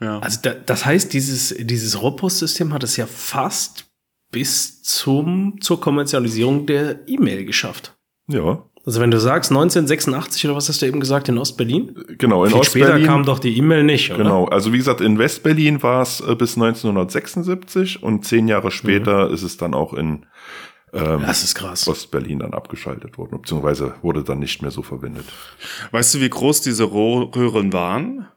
[0.00, 0.18] Ja.
[0.18, 3.90] Also da, das heißt, dieses, dieses Rohrpostsystem hat es ja fast
[4.30, 7.96] bis zum, zur Kommerzialisierung der E-Mail geschafft.
[8.28, 11.94] Ja, Also wenn du sagst 1986 oder was hast du eben gesagt, in Ostberlin?
[12.18, 12.44] genau.
[12.44, 13.06] In Viel später Ostberlin.
[13.06, 14.22] kam doch die E-Mail nicht, oder?
[14.22, 19.28] Genau, also wie gesagt, in Westberlin war es äh, bis 1976 und zehn Jahre später
[19.30, 20.26] ist es dann auch in
[20.92, 21.88] ähm, Das ist krass.
[21.88, 25.26] Ostberlin dann abgeschaltet worden, beziehungsweise wurde dann nicht mehr so verwendet.
[25.90, 28.28] Weißt du, wie groß diese Röhren waren?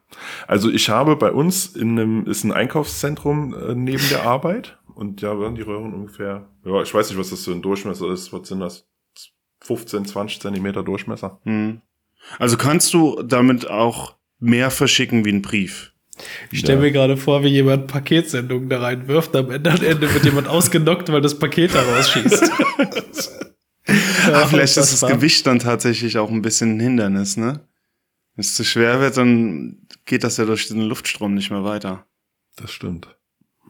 [0.48, 5.22] Also ich habe bei uns in einem, ist ein Einkaufszentrum äh, neben der Arbeit und
[5.22, 8.32] ja, waren die Röhren ungefähr, ja, ich weiß nicht, was das so ein Durchmesser ist,
[8.32, 8.89] was sind das?
[9.60, 11.40] 15, 20 Zentimeter Durchmesser.
[11.44, 11.80] Hm.
[12.38, 15.92] Also kannst du damit auch mehr verschicken wie ein Brief?
[16.50, 20.24] Ich stelle mir gerade vor, wie jemand Paketsendungen da reinwirft, am Ende, am Ende wird
[20.24, 22.50] jemand ausgenockt, weil das Paket da rausschießt.
[24.26, 25.18] Ah, vielleicht ist das unfassbar.
[25.18, 27.66] Gewicht dann tatsächlich auch ein bisschen ein Hindernis, ne?
[28.34, 32.06] Wenn es zu schwer wird, dann geht das ja durch den Luftstrom nicht mehr weiter.
[32.56, 33.16] Das stimmt.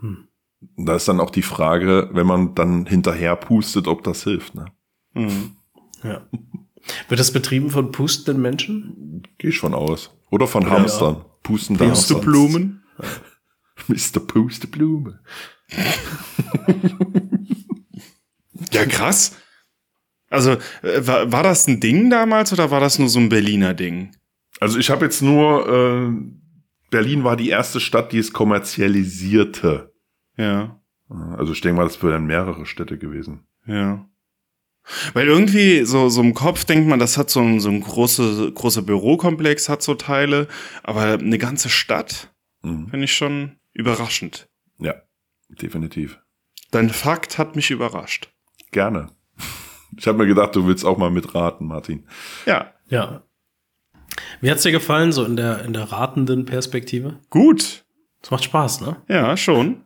[0.00, 0.28] Hm.
[0.76, 4.54] Da ist dann auch die Frage, wenn man dann hinterher pustet, ob das hilft.
[4.54, 4.66] Ne?
[5.14, 5.56] Mhm.
[6.02, 6.26] Ja.
[7.08, 9.22] Wird das betrieben von pustenden Menschen?
[9.38, 10.10] Gehe ich von aus.
[10.30, 11.24] Oder von Hamstern.
[11.42, 12.26] Pustende Puste Hamster.
[12.26, 12.82] Blumen?
[13.88, 14.20] Mr.
[14.26, 15.20] Pusteblume.
[18.72, 19.36] Ja, krass.
[20.28, 23.74] Also, äh, war, war das ein Ding damals oder war das nur so ein Berliner
[23.74, 24.14] Ding?
[24.60, 26.12] Also ich habe jetzt nur, äh,
[26.90, 29.92] Berlin war die erste Stadt, die es kommerzialisierte.
[30.36, 33.46] Ja, Also ich denke mal, das wären mehrere Städte gewesen.
[33.66, 34.06] ja.
[35.12, 38.50] Weil irgendwie so, so im Kopf denkt man, das hat so ein, so ein große,
[38.52, 40.48] großer Bürokomplex, hat so Teile,
[40.82, 42.88] aber eine ganze Stadt Mhm.
[42.90, 44.48] finde ich schon überraschend.
[44.78, 44.94] Ja,
[45.48, 46.18] definitiv.
[46.70, 48.30] Dein Fakt hat mich überrascht.
[48.70, 49.08] Gerne.
[49.96, 52.06] Ich habe mir gedacht, du willst auch mal mitraten, Martin.
[52.46, 53.22] Ja, Ja.
[54.40, 57.20] Wie hat's dir gefallen, so in der, in der ratenden Perspektive?
[57.30, 57.84] gut.
[58.20, 58.96] Das macht Spaß, ne?
[59.08, 59.84] Ja, schon.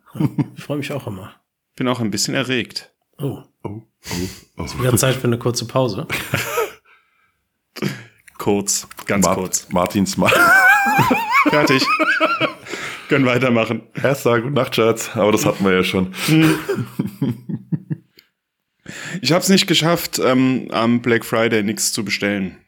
[0.56, 1.32] Ich freue mich auch immer.
[1.76, 2.93] Bin auch ein bisschen erregt.
[3.18, 4.78] Oh, Oh, oh, oh.
[4.80, 6.06] wieder Zeit für eine kurze Pause.
[8.38, 9.68] Kurz, ganz Mart- kurz.
[9.70, 10.28] Martins Ma
[11.48, 11.86] Fertig.
[13.08, 13.82] Können weitermachen.
[14.02, 15.10] Erster Gute Nacht, Schatz.
[15.14, 16.14] Aber das hatten wir ja schon.
[19.22, 22.58] Ich habe es nicht geschafft, ähm, am Black Friday nichts zu bestellen.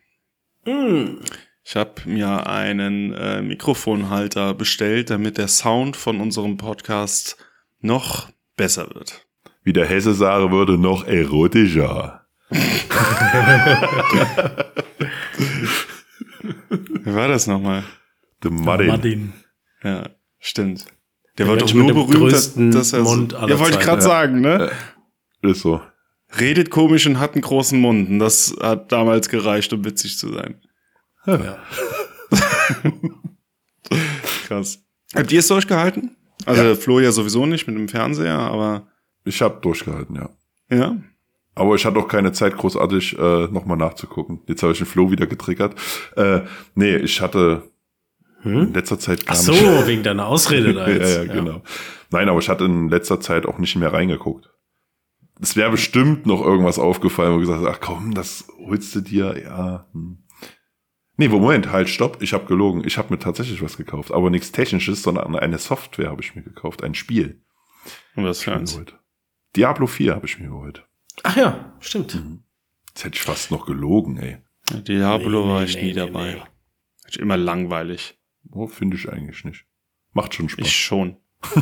[0.64, 7.36] Ich habe mir einen äh, Mikrofonhalter bestellt, damit der Sound von unserem Podcast
[7.80, 9.25] noch besser wird.
[9.66, 12.24] Wie der Hesse sagen würde, noch erotischer.
[17.02, 17.82] Wer war das nochmal?
[18.44, 18.86] The Martin.
[18.86, 19.32] Martin.
[19.82, 20.84] Ja, stimmt.
[21.36, 23.84] Der, Der war doch nur berühmt, größten dass er Mund so, aller Ja, wollte ich
[23.84, 24.08] gerade ja.
[24.08, 24.70] sagen, ne?
[25.42, 25.82] Ist so.
[26.38, 28.08] Redet komisch und hat einen großen Mund.
[28.08, 30.60] Und das hat damals gereicht, um witzig zu sein.
[31.26, 31.58] Ja.
[34.46, 34.78] Krass.
[35.12, 36.16] Habt ihr es durchgehalten?
[36.44, 38.86] Also Flo ja sowieso nicht mit dem Fernseher, aber
[39.26, 40.30] Ich habe durchgehalten, ja.
[40.70, 40.96] ja.
[41.54, 44.40] Aber ich hatte auch keine Zeit, großartig äh, nochmal nachzugucken.
[44.46, 45.74] Jetzt habe ich den Flo wieder getriggert.
[46.16, 46.42] Äh,
[46.74, 47.70] nee, ich hatte
[48.44, 49.26] in letzter Zeit Hm?
[49.28, 49.86] Ach gar so, nicht.
[49.86, 51.16] wegen deiner Ausrede da ja, jetzt.
[51.16, 51.62] ja, genau.
[52.10, 54.50] Nein, aber ich hatte in letzter Zeit auch nicht mehr reingeguckt.
[55.40, 59.38] Es wäre bestimmt noch irgendwas aufgefallen, wo ich gesagt ach komm, das holst du dir,
[59.42, 59.86] ja.
[59.92, 60.18] Hm.
[61.18, 62.82] Nee, Moment, halt, stopp, ich habe gelogen.
[62.84, 66.42] Ich habe mir tatsächlich was gekauft, aber nichts Technisches, sondern eine Software habe ich mir
[66.42, 67.42] gekauft, ein Spiel.
[68.14, 68.78] Und was für eins?
[69.56, 70.86] Diablo 4 habe ich mir geholt.
[71.22, 72.14] Ach ja, stimmt.
[72.14, 72.42] Mhm.
[72.88, 74.38] Jetzt hätte ich fast noch gelogen, ey.
[74.70, 76.34] Diablo Nee, war ich nee, nie nee, dabei.
[76.34, 76.42] nee.
[77.08, 78.18] Ich immer langweilig.
[78.52, 79.64] Oh, Finde ich eigentlich nicht.
[80.12, 80.66] Macht schon Spaß.
[80.66, 81.16] Ich schon.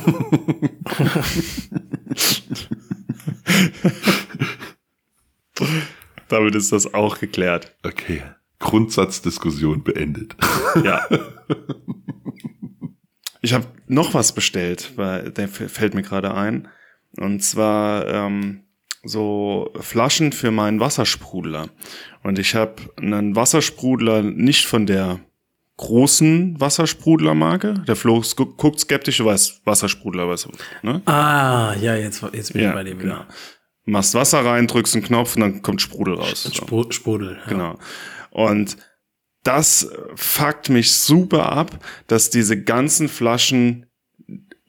[6.29, 7.75] Damit ist das auch geklärt.
[7.83, 8.23] okay.
[8.61, 10.37] Grundsatzdiskussion beendet.
[10.83, 11.07] Ja.
[13.43, 16.67] Ich habe noch was bestellt, weil der fällt mir gerade ein.
[17.19, 18.65] Und zwar ähm,
[19.05, 21.69] so Flaschen für meinen Wassersprudler.
[22.23, 25.21] Und ich habe einen Wassersprudler nicht von der
[25.77, 27.75] großen Wassersprudlermarke.
[27.87, 31.03] Der Flo gu- guckt skeptisch, du weißt, Wassersprudler, weißt du, ne?
[31.07, 33.15] Ah, ja, jetzt, jetzt bin ich bei dem genau.
[33.15, 33.29] wieder.
[33.87, 36.45] Machst Wasser rein, drückst einen Knopf und dann kommt Sprudel raus.
[36.45, 36.51] So.
[36.65, 37.37] Spru- Sprudel.
[37.45, 37.49] Ja.
[37.49, 37.79] Genau.
[38.31, 38.77] Und
[39.43, 43.87] das fuckt mich super ab, dass diese ganzen Flaschen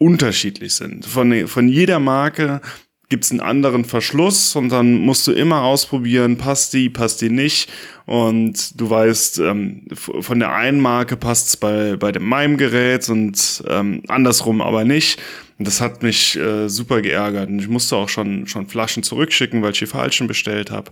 [0.05, 1.05] unterschiedlich sind.
[1.05, 2.61] Von, von jeder Marke
[3.09, 7.71] gibt's einen anderen Verschluss und dann musst du immer ausprobieren, passt die, passt die nicht.
[8.05, 13.63] Und du weißt, ähm, von der einen Marke passt's bei, bei dem meinem Gerät und
[13.67, 15.19] ähm, andersrum aber nicht.
[15.57, 17.49] Und das hat mich äh, super geärgert.
[17.49, 20.91] Und ich musste auch schon, schon Flaschen zurückschicken, weil ich die falschen bestellt habe.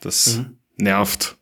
[0.00, 0.44] Das
[0.76, 1.36] nervt.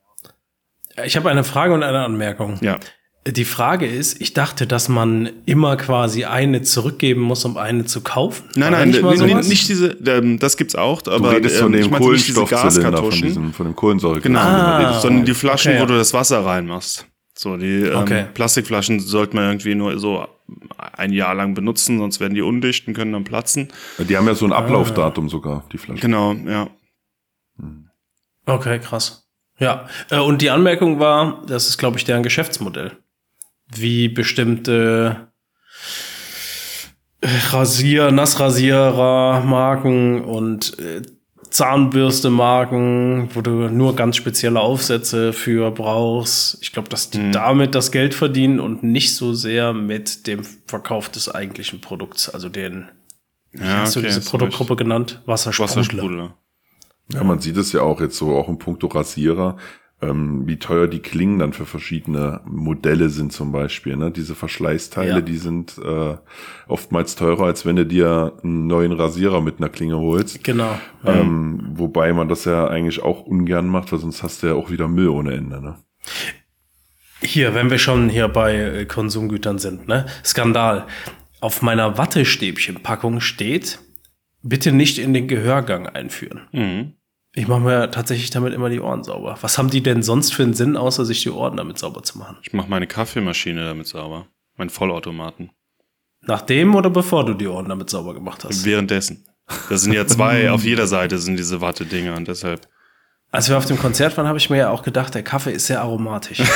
[1.04, 2.59] Ich habe eine Frage und eine Anmerkung.
[2.62, 2.78] Ja.
[3.26, 8.00] Die Frage ist, ich dachte, dass man immer quasi eine zurückgeben muss, um eine zu
[8.02, 8.44] kaufen.
[8.54, 9.48] Nein, nein, nicht nicht, sowas?
[9.48, 12.28] nicht diese, ähm, das gibt's auch, Du aber redest von ähm, ich dem meinte nicht
[12.28, 14.20] diese Kohlenstoffzylinder, von, Gaskartuschen, diesem, von dem Kohlensäure.
[14.20, 17.06] genau, Ah, sondern die Flaschen, okay, wo du das Wasser reinmachst.
[17.34, 18.26] So, die ähm, Okay.
[18.32, 20.26] Plastikflaschen sollte man irgendwie nur so
[20.78, 23.68] ein Jahr lang benutzen, sonst werden die undicht und können dann platzen.
[23.98, 26.00] Die haben ja so ein Ablaufdatum sogar, die Flaschen.
[26.00, 26.68] Genau, ja.
[28.46, 29.24] Okay, krass.
[29.58, 32.92] Ja, äh, und die Anmerkung war, das ist, glaube ich, deren Geschäftsmodell.
[33.74, 35.29] Wie bestimmte
[37.20, 41.02] äh, Rasier, Nassrasierer, Marken und äh,
[41.50, 46.59] Zahnbürste-Marken, wo du nur ganz spezielle Aufsätze für brauchst.
[46.61, 51.09] Ich glaube, dass die damit das Geld verdienen und nicht so sehr mit dem Verkauf
[51.09, 52.88] des eigentlichen Produkts, also den,
[53.52, 55.22] wie Ja, hast du okay, diese hast Produktgruppe genannt?
[55.24, 55.76] Wassersprudler.
[55.76, 56.37] Wassersprudler.
[57.12, 59.57] Ja, man sieht es ja auch jetzt so, auch im Punkto Rasierer,
[60.02, 63.96] ähm, wie teuer die Klingen dann für verschiedene Modelle sind zum Beispiel.
[63.96, 64.11] Ne?
[64.11, 65.20] Diese Verschleißteile, Ja.
[65.20, 66.16] die sind äh,
[66.68, 70.44] oftmals teurer, als wenn du dir einen neuen Rasierer mit einer Klinge holst.
[70.44, 70.78] Genau.
[71.04, 74.70] Ähm, wobei man das ja eigentlich auch ungern macht, weil sonst hast du ja auch
[74.70, 75.62] wieder Müll ohne Ende.
[75.62, 75.76] Ne?
[77.22, 80.04] Hier, wenn wir schon hier bei Konsumgütern sind, ne?
[80.24, 80.87] Skandal.
[81.40, 83.78] Auf meiner Wattestäbchenpackung steht,
[84.42, 86.42] bitte nicht in den Gehörgang einführen.
[86.52, 86.92] Mhm.
[87.37, 89.37] Ich mache mir tatsächlich damit immer die Ohren sauber.
[89.42, 92.16] Was haben die denn sonst für einen Sinn, außer sich die Ohren damit sauber zu
[92.16, 92.38] machen?
[92.40, 94.27] Ich mache meine Kaffeemaschine damit sauber.
[94.57, 95.51] Mein Vollautomaten.
[96.22, 98.64] Nachdem oder bevor du die Ohren damit sauber gemacht hast?
[98.64, 99.27] Währenddessen.
[99.68, 102.66] Das sind ja zwei, auf jeder Seite sind diese Wattedinger und deshalb.
[103.31, 105.66] Als wir auf dem Konzert waren, habe ich mir ja auch gedacht, der Kaffee ist
[105.66, 106.40] sehr aromatisch.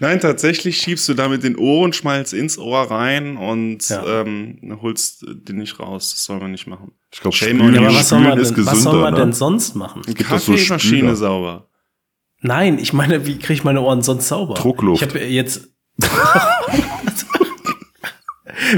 [0.00, 4.22] Nein, tatsächlich schiebst du damit den Ohrenschmalz ins Ohr rein und Ja.
[4.22, 6.12] ähm, holst den nicht raus.
[6.12, 6.92] Das soll man nicht machen.
[7.12, 7.86] Ich glaube, Shame Spülen, on ja, you.
[7.88, 9.20] aber was soll man ist denn, was soll man ne?
[9.20, 10.02] denn sonst machen?
[10.06, 11.16] so Kaffeemaschine Spüler.
[11.16, 11.68] sauber.
[12.40, 14.54] Nein, ich meine, wie kriege ich meine Ohren sonst sauber?
[14.54, 15.02] Druckluft.
[15.02, 15.68] Ich habe jetzt.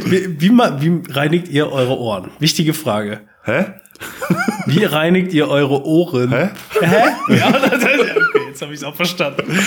[0.04, 2.30] wie, wie, wie reinigt ihr eure Ohren?
[2.40, 3.28] Wichtige Frage.
[3.44, 3.66] Hä?
[4.66, 6.30] Wie reinigt ihr eure Ohren?
[6.30, 6.50] Hä?
[6.80, 7.36] Hä?
[7.36, 8.10] Ja, das okay,
[8.48, 9.58] jetzt habe ich es auch verstanden.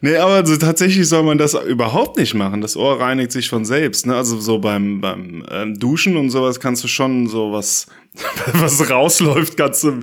[0.00, 2.60] Nee, aber also tatsächlich soll man das überhaupt nicht machen.
[2.60, 4.06] Das Ohr reinigt sich von selbst.
[4.06, 4.14] Ne?
[4.16, 7.86] Also so beim, beim ähm, Duschen und sowas kannst du schon so was,
[8.54, 10.00] was rausläuft, kannst du.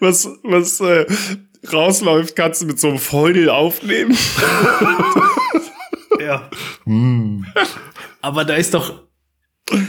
[0.00, 1.06] was was äh,
[1.72, 4.16] rausläuft, kannst du mit so einem Feudel aufnehmen.
[6.28, 6.50] teuer.
[8.20, 9.07] Aber da ist doch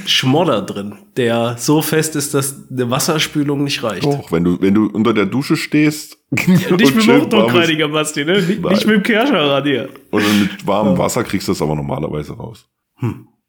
[0.05, 4.03] Schmodder drin, der so fest ist, dass eine Wasserspülung nicht reicht.
[4.03, 6.17] Doch, wenn du, wenn du unter der Dusche stehst.
[6.31, 8.41] nicht mit dem Hochdruckreiniger, Basti, ne?
[8.41, 9.89] Nicht, nicht mit dem Kerscher hier.
[10.11, 12.67] Und mit warmem Wasser kriegst du das aber normalerweise raus.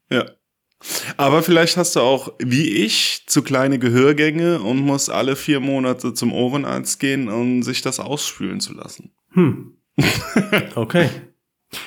[0.09, 0.25] Ja.
[1.17, 6.13] Aber vielleicht hast du auch, wie ich, zu kleine Gehörgänge und musst alle vier Monate
[6.13, 9.11] zum Ohrenarzt gehen, um sich das ausspülen zu lassen.
[9.33, 9.77] Hm.
[10.75, 11.09] Okay.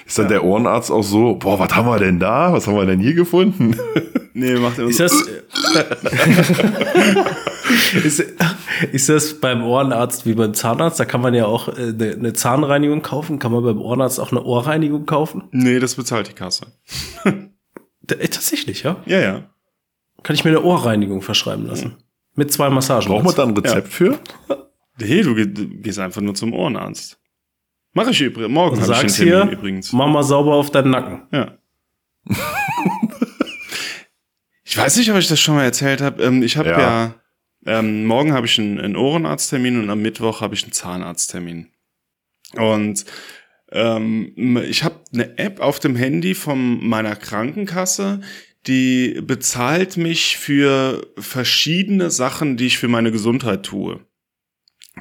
[0.06, 2.52] Ist dann der Ohrenarzt auch so, boah, was haben wir denn da?
[2.52, 3.76] Was haben wir denn hier gefunden?
[4.36, 5.04] Nee, macht immer Ist so.
[5.04, 5.14] das,
[8.04, 8.24] ist,
[8.92, 10.98] ist das beim Ohrenarzt wie beim Zahnarzt?
[10.98, 13.38] Da kann man ja auch äh, eine, eine Zahnreinigung kaufen.
[13.38, 15.44] Kann man beim Ohrenarzt auch eine Ohrreinigung kaufen?
[15.52, 16.66] Nee, das bezahlt die Kasse.
[18.10, 18.96] Äh, Tatsächlich, ja.
[19.06, 19.44] Ja, ja.
[20.24, 21.96] Kann ich mir eine Ohrreinigung verschreiben lassen.
[22.34, 23.08] Mit zwei Massagen.
[23.08, 24.18] Braucht man da ein Rezept für?
[25.00, 27.18] Nee, ge- du gehst einfach nur zum Ohrenarzt.
[27.94, 28.52] Mach ich übrigens.
[28.52, 29.92] Morgen habe ich sagst Termin hier, übrigens.
[29.92, 31.22] mach mal sauber auf deinen Nacken.
[31.32, 31.56] Ja.
[34.64, 36.22] ich weiß nicht, ob ich das schon mal erzählt habe.
[36.22, 36.80] Ähm, ich habe Ja.
[36.80, 37.14] ja,
[37.66, 41.68] ähm, morgen habe ich einen, einen Ohrenarzttermin und am Mittwoch habe ich einen Zahnarzttermin.
[42.56, 43.04] Und
[43.70, 48.20] ähm, ich habe eine App auf dem Handy von meiner Krankenkasse,
[48.66, 54.00] die bezahlt mich für verschiedene Sachen, die ich für meine Gesundheit tue.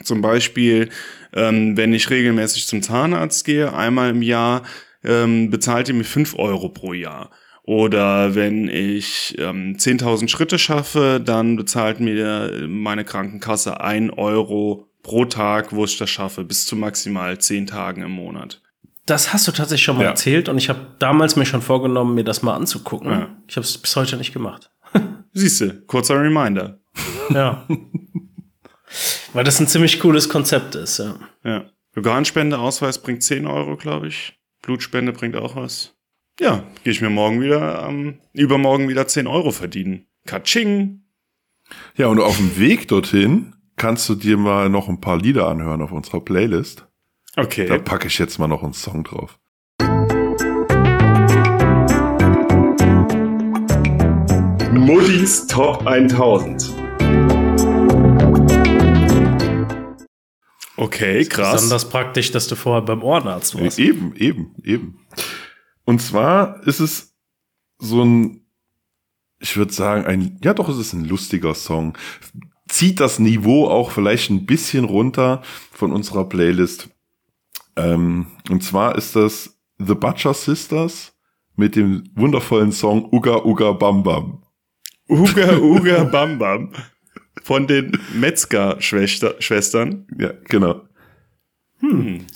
[0.01, 0.89] Zum Beispiel,
[1.33, 4.63] ähm, wenn ich regelmäßig zum Zahnarzt gehe, einmal im Jahr,
[5.03, 7.29] ähm, bezahlt ihr mir 5 Euro pro Jahr.
[7.63, 15.25] Oder wenn ich ähm, 10.000 Schritte schaffe, dann bezahlt mir meine Krankenkasse 1 Euro pro
[15.25, 18.61] Tag, wo ich das schaffe, bis zu maximal 10 Tagen im Monat.
[19.05, 20.09] Das hast du tatsächlich schon mal Ja.
[20.09, 23.11] erzählt und ich habe damals mir schon vorgenommen, mir das mal anzugucken.
[23.11, 23.29] Ja.
[23.47, 24.71] Ich habe es bis heute nicht gemacht.
[25.33, 26.79] Siehste, kurzer Reminder.
[27.29, 27.65] Ja.
[29.33, 31.15] Weil das ein ziemlich cooles Konzept ist, ja.
[31.43, 31.65] Ja.
[31.95, 34.39] Organspendeausweis bringt 10 Euro, glaube ich.
[34.61, 35.95] Blutspende bringt auch was.
[36.39, 40.07] Ja, gehe ich mir morgen wieder, ähm, übermorgen wieder 10 Euro verdienen.
[40.25, 41.03] Katsching!
[41.95, 45.81] Ja, und auf dem Weg dorthin kannst du dir mal noch ein paar Lieder anhören
[45.81, 46.87] auf unserer Playlist.
[47.35, 47.65] Okay.
[47.65, 49.39] Da packe ich jetzt mal noch einen Song drauf.
[54.71, 57.32] Muddis Top 1000.
[60.75, 61.53] Okay, krass.
[61.53, 63.79] Besonders praktisch, dass du vorher beim Ohrenarzt warst.
[63.79, 64.99] Eben, eben, eben.
[65.85, 67.15] Und zwar ist es
[67.77, 68.41] so ein,
[69.39, 71.97] ich würde sagen, ein, ja doch, es ist ein lustiger Song.
[72.67, 76.89] Zieht das Niveau auch vielleicht ein bisschen runter von unserer Playlist.
[77.75, 81.13] Ähm, und zwar ist das The Butcher Sisters
[81.55, 84.43] mit dem wundervollen Song Uga Uga Bam Bam.
[85.09, 86.71] Uga Uga Bam Bam.
[87.43, 90.07] Von den Metzger-Schwestern.
[90.17, 90.81] Ja, genau.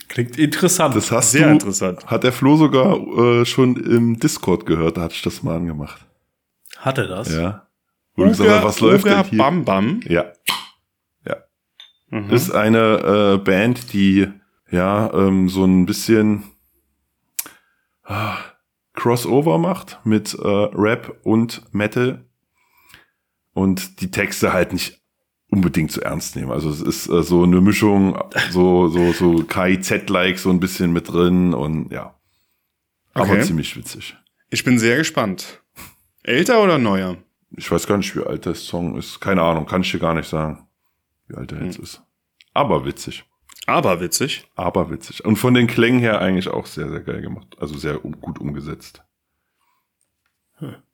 [0.09, 0.95] Klingt interessant.
[0.95, 2.05] Das hast Sehr du, interessant.
[2.05, 6.05] hat der Flo sogar äh, schon im Discord gehört, da hatte ich das mal angemacht.
[6.77, 7.33] Hatte das?
[7.33, 7.67] Ja.
[8.15, 9.37] Wo du gesagt hast, was läuft Uga denn hier?
[9.37, 9.99] Bam Bam.
[10.05, 10.33] Ja.
[12.09, 12.29] Mhm.
[12.29, 14.27] Ist eine äh, Band, die
[14.71, 16.43] ja ähm, so ein bisschen
[18.03, 18.37] ah,
[18.93, 22.25] Crossover macht mit äh, Rap und Metal
[23.57, 25.01] und die Texte halt nicht
[25.49, 26.51] unbedingt so ernst nehmen.
[26.51, 28.17] Also es ist äh, so eine Mischung,
[28.51, 32.13] so so so KIZ-like so ein bisschen mit drin und ja,
[33.13, 33.41] aber Okay.
[33.43, 34.15] ziemlich witzig.
[34.49, 35.61] Ich bin sehr gespannt.
[36.23, 37.17] Älter oder neuer?
[37.51, 39.19] Ich weiß gar nicht, wie alt der Song ist.
[39.21, 40.67] Keine Ahnung, kann ich dir gar nicht sagen,
[41.27, 41.65] wie alt er Hm.
[41.67, 42.01] jetzt ist.
[42.53, 43.23] Aber witzig.
[43.65, 44.47] Aber witzig.
[44.55, 45.25] Aber witzig.
[45.25, 47.55] Und von den Klängen her eigentlich auch sehr, sehr geil gemacht.
[47.59, 49.01] Also sehr um, gut umgesetzt.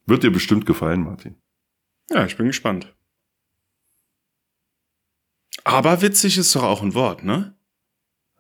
[0.06, 1.36] Wird dir bestimmt gefallen, Martin.
[2.10, 2.94] Ja, ich bin gespannt.
[5.64, 7.56] Aber witzig ist doch auch ein Wort, ne?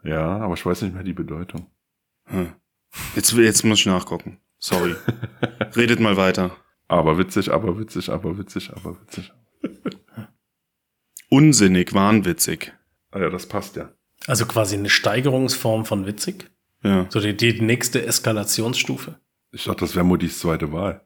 [0.03, 1.68] Ja, aber ich weiß nicht mehr die Bedeutung.
[2.26, 2.53] Hm.
[3.16, 4.39] Jetzt, jetzt muss ich nachgucken.
[4.59, 4.95] Sorry.
[5.76, 6.55] Redet mal weiter.
[6.88, 9.32] Aber witzig, aber witzig, aber witzig, aber witzig.
[11.30, 12.74] Unsinnig, wahnwitzig.
[13.11, 13.91] Ah ja, das passt ja.
[14.28, 16.49] Also quasi eine Steigerungsform von witzig.
[16.84, 17.07] Ja.
[17.09, 19.20] So die, die nächste Eskalationsstufe.
[19.51, 21.05] Ich dachte, das wäre Mutis zweite Wahl.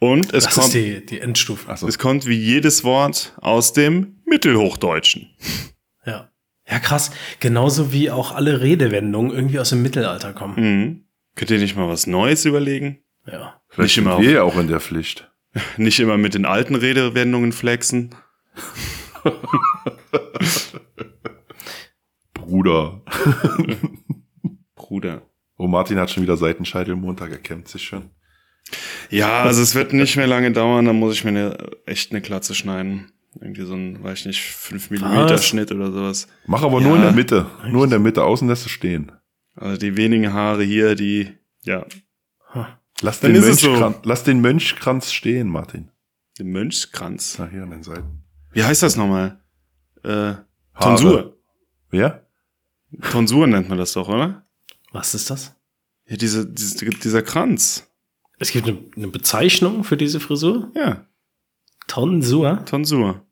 [0.00, 1.68] Und es das kommt, ist die, die Endstufe.
[1.68, 1.86] Achso.
[1.88, 5.30] es kommt wie jedes Wort aus dem Mittelhochdeutschen.
[6.06, 6.30] Ja.
[6.70, 7.10] Ja, krass.
[7.40, 10.54] Genauso wie auch alle Redewendungen irgendwie aus dem Mittelalter kommen.
[10.56, 11.04] Mhm.
[11.34, 12.98] Könnt ihr nicht mal was Neues überlegen?
[13.26, 13.60] Ja.
[13.68, 15.30] Vielleicht nicht sind immer wir ja auch in der Pflicht.
[15.78, 18.14] Nicht immer mit den alten Redewendungen flexen.
[22.34, 23.02] Bruder.
[24.74, 25.22] Bruder.
[25.56, 28.10] Oh, Martin hat schon wieder Seitenscheitel Montag, er kämmt sich schon.
[29.10, 32.20] Ja, also es wird nicht mehr lange dauern, dann muss ich mir eine, echt eine
[32.20, 33.12] Klatze schneiden.
[33.40, 35.38] Irgendwie so ein, weiß ich nicht, 5 mm?
[35.38, 36.26] Schnitt oder sowas.
[36.46, 36.86] Mach aber Ja.
[36.88, 37.46] nur in der Mitte.
[37.68, 39.12] Nur in der Mitte, außen lässt du stehen.
[39.54, 41.28] Also die wenigen Haare hier, die
[41.62, 41.84] Ja.
[43.00, 43.70] Lass Dann den, es so.
[43.70, 45.90] Mönchkranz, lass den Mönchkranz stehen, Martin.
[46.38, 47.36] Den Mönchskranz.
[47.38, 48.24] Na, hier an den Seiten.
[48.52, 49.40] Wie heißt das nochmal?
[50.02, 50.34] Äh.
[50.80, 51.36] Tonsur.
[51.90, 52.26] Wer?
[53.10, 54.46] Tonsur nennt man das doch, oder?
[54.92, 55.54] Was ist das?
[56.06, 57.87] Ja, diese, diese, dieser Kranz.
[58.38, 60.70] Es gibt eine, eine Bezeichnung für diese Frisur.
[60.74, 61.06] Ja,
[61.88, 62.64] Tonsur.
[62.66, 63.26] Tonsur.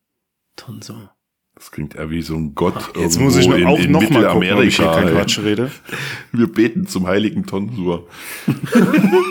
[0.57, 1.13] Tonsur.
[1.55, 4.01] Das klingt eher wie so ein Gott Jetzt irgendwo muss ich in, auch in noch
[4.11, 5.01] mal gucken, ob ich hier Mittelamerika.
[5.01, 5.15] kein.
[5.15, 5.71] Quatsch rede.
[6.33, 8.09] Wir beten zum heiligen Tonsur.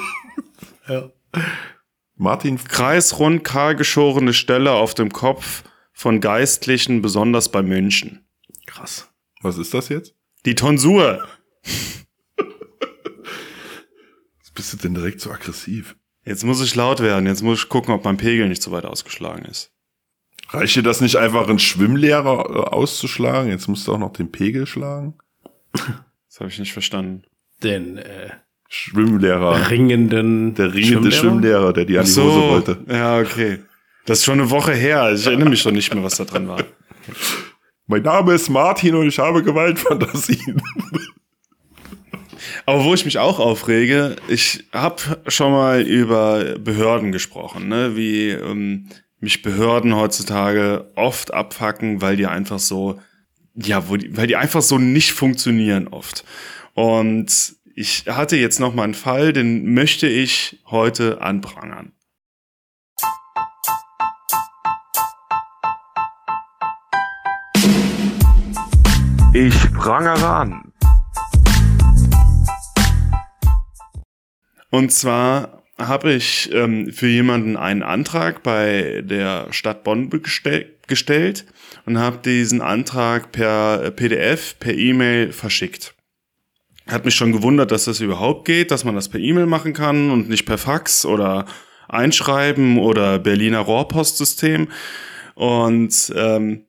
[0.88, 1.10] Ja.
[2.16, 5.64] Martin, Kreisrund, kahl geschorene Stelle auf dem Kopf
[5.94, 8.28] von Geistlichen, besonders bei Mönchen.
[8.68, 9.10] Krass.
[9.42, 10.14] was ist das jetzt?
[10.46, 11.28] Die Tonsur.
[14.56, 15.96] Bist du denn direkt so aggressiv?
[16.24, 17.28] Jetzt muss ich laut werden.
[17.28, 19.72] Jetzt muss ich gucken, ob mein Pegel nicht so weit ausgeschlagen ist.
[20.50, 23.52] Reicht dir das nicht einfach, einen Schwimmlehrer äh, auszuschlagen?
[23.52, 25.16] Jetzt musst du auch noch den Pegel schlagen?
[26.28, 27.24] Das habe ich nicht verstanden.
[27.64, 28.30] Den äh,
[28.68, 29.70] Schwimmlehrer.
[29.70, 30.54] ringenden.
[30.56, 31.12] Der ringende Schwimmlehrer?
[31.14, 32.78] Schwimmlehrer, der die an die Hose wollte.
[32.90, 33.60] ja, okay.
[34.06, 35.14] Das ist schon eine Woche her.
[35.14, 36.62] Ich erinnere mich schon nicht mehr, was da drin war.
[37.88, 40.62] Mein Name ist Martin und ich habe Gewaltfantasien.
[42.68, 47.96] Aber wo ich mich auch aufrege, ich habe schon mal über Behörden gesprochen, ne?
[47.96, 48.90] wie ähm,
[49.20, 53.00] mich Behörden heutzutage oft abfacken, weil die einfach so,
[53.54, 56.26] ja, wo die, weil die einfach so nicht funktionieren oft.
[56.74, 61.92] Und ich hatte jetzt noch mal einen Fall, den möchte ich heute anprangern.
[69.34, 70.65] Ich prangere an.
[74.70, 81.46] Und zwar habe ich ähm, für jemanden einen Antrag bei der Stadt Bonn bestell gestellt
[81.86, 85.96] und habe diesen Antrag per PDF, per E-Mail verschickt.
[86.88, 90.12] Hat mich schon gewundert, dass das überhaupt geht, dass man das per E-Mail machen kann
[90.12, 91.46] und nicht per Fax oder
[91.90, 94.68] Einschreiben oder Berliner Rohrpostsystem.
[95.34, 96.66] Und ähm,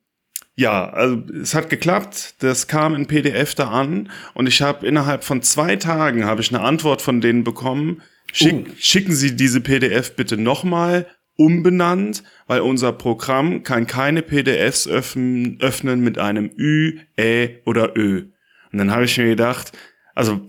[0.57, 2.35] ja, also es hat geklappt.
[2.39, 6.53] Das kam in PDF da an und ich habe innerhalb von zwei Tagen habe ich
[6.53, 8.01] eine Antwort von denen bekommen.
[8.33, 11.05] Schick, Schicken Sie diese PDF bitte nochmal
[11.35, 18.29] umbenannt, weil unser Programm kann keine PDFs öffnen, öffnen mit einem Ü, Ä oder Ö.
[18.71, 19.71] Und dann habe ich mir gedacht,
[20.15, 20.41] also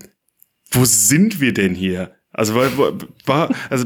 [0.70, 2.14] wo sind wir denn hier?
[2.32, 2.70] Also, weil,
[3.26, 3.84] war, also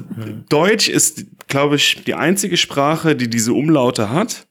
[0.49, 4.47] Deutsch ist, glaube ich, die einzige Sprache, die diese Umlaute hat.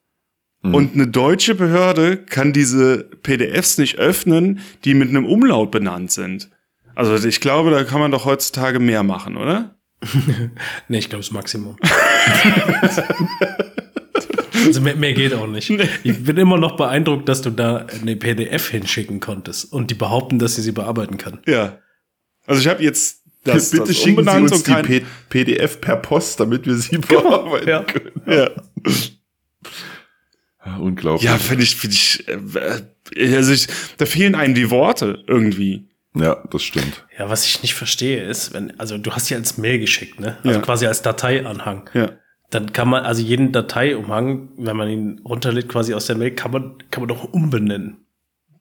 [0.64, 6.50] Und eine deutsche Behörde kann diese PDFs nicht öffnen, die mit einem Umlaut benannt sind.
[6.94, 9.76] Also ich glaube, da kann man doch heutzutage mehr machen, oder?
[10.88, 11.78] Nee, ich glaube, das Maximum.
[14.66, 15.70] also mehr, mehr geht auch nicht.
[16.04, 20.38] Ich bin immer noch beeindruckt, dass du da eine PDF hinschicken konntest und die behaupten,
[20.40, 21.40] dass sie sie bearbeiten kann.
[21.48, 21.80] Ja.
[22.46, 26.40] Also ich habe jetzt das, Bitte das schicken Sie uns die P PDF per Post,
[26.40, 27.84] damit wir sie bearbeiten ja.
[27.84, 28.12] können.
[28.28, 28.50] ja.
[30.78, 31.24] Unglaublich.
[31.30, 33.68] Ja, finde ich, finde ich, äh, also ich,
[33.98, 35.88] da fehlen einem die Worte irgendwie.
[36.16, 37.06] ja, das stimmt.
[37.18, 40.38] Ja, was ich nicht verstehe ist, wenn, also du hast ja als Mail geschickt, ne?
[40.44, 40.66] Also Ja.
[40.66, 41.90] quasi als Dateianhang.
[41.94, 42.12] Ja.
[42.50, 46.52] Dann kann man, also jeden Dateiumhang, wenn man ihn runterlädt, quasi aus der Mail, kann
[46.52, 48.06] man, kann man doch umbenennen.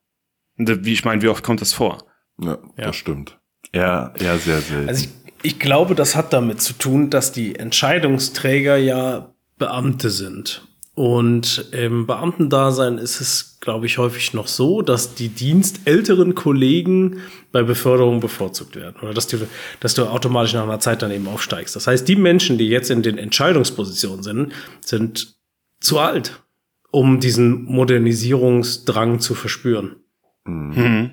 [0.57, 2.08] Äh, wie ich meine, wie oft kommt das vor?
[2.41, 2.85] Ja, Ja.
[2.87, 3.37] das stimmt.
[3.71, 4.89] Eher, eher sehr selten.
[4.89, 5.09] Also ich,
[5.43, 10.65] ich glaube, das hat damit zu tun, dass die Entscheidungsträger ja Beamte sind.
[10.95, 17.21] Und im Beamtendasein ist es, glaube ich, häufig noch so, dass die dienstälteren Kollegen
[17.53, 18.97] bei Beförderung bevorzugt werden.
[19.01, 19.37] Oder dass du,
[19.79, 21.73] dass du automatisch nach einer Zeit dann eben aufsteigst.
[21.75, 25.37] Das heißt, die Menschen, die jetzt in den Entscheidungspositionen sind, sind
[25.79, 26.43] zu alt,
[26.91, 29.97] um diesen Modernisierungsdrang zu verspüren.
[30.45, 31.11] Hm.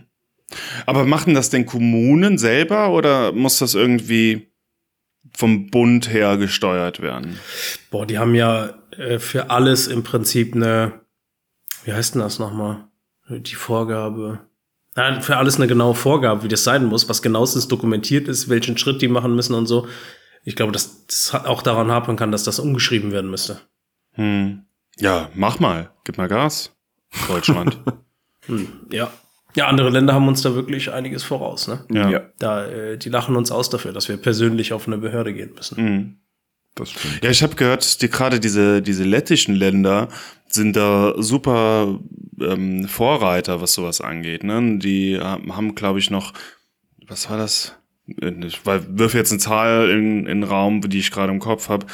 [0.86, 4.52] Aber machen das denn Kommunen selber oder muss das irgendwie
[5.34, 7.38] vom Bund her gesteuert werden?
[7.90, 11.00] Boah, die haben ja äh, für alles im Prinzip eine,
[11.84, 12.84] wie heißt denn das nochmal?
[13.28, 14.40] Die Vorgabe.
[14.94, 18.78] Nein, für alles eine genaue Vorgabe, wie das sein muss, was genauestens dokumentiert ist, welchen
[18.78, 19.88] Schritt die machen müssen und so.
[20.44, 23.60] Ich glaube, dass das auch daran hapern kann, dass das umgeschrieben werden müsste.
[24.12, 24.64] Hm.
[24.96, 25.90] Ja, mach mal.
[26.04, 26.72] Gib mal Gas.
[27.28, 27.78] Deutschland.
[28.48, 29.10] Hm, ja.
[29.56, 31.84] Ja, andere Länder haben uns da wirklich einiges voraus, ne?
[31.90, 32.10] ja.
[32.10, 35.52] ja, Da, äh, die lachen uns aus dafür, dass wir persönlich auf eine Behörde gehen
[35.54, 35.76] müssen.
[35.76, 36.16] Hm.
[36.74, 37.24] das stimmt.
[37.24, 40.08] Ja, ich habe gehört, die, gerade diese, diese lettischen Länder
[40.46, 41.98] sind da super
[42.38, 44.44] ähm, Vorreiter, was sowas angeht.
[44.44, 44.78] Ne?
[44.78, 46.34] Die haben, haben glaube ich, noch,
[47.08, 47.74] was war das?
[48.06, 51.86] Ich wirf jetzt eine Zahl in, in den Raum, die ich gerade im Kopf habe.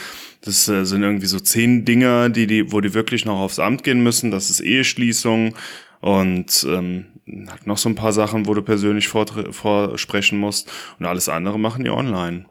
[0.43, 3.85] Das äh, sind irgendwie so zehn Dinger, die, die, wo die wirklich noch aufs Amt
[3.85, 4.33] gehen müssen.
[4.33, 5.55] Das ist Eheschließung
[6.01, 7.07] und ähm,
[7.49, 10.71] hat noch so ein paar Sachen, wo du persönlich vorsprechen musst.
[10.99, 12.47] Und alles andere machen die online.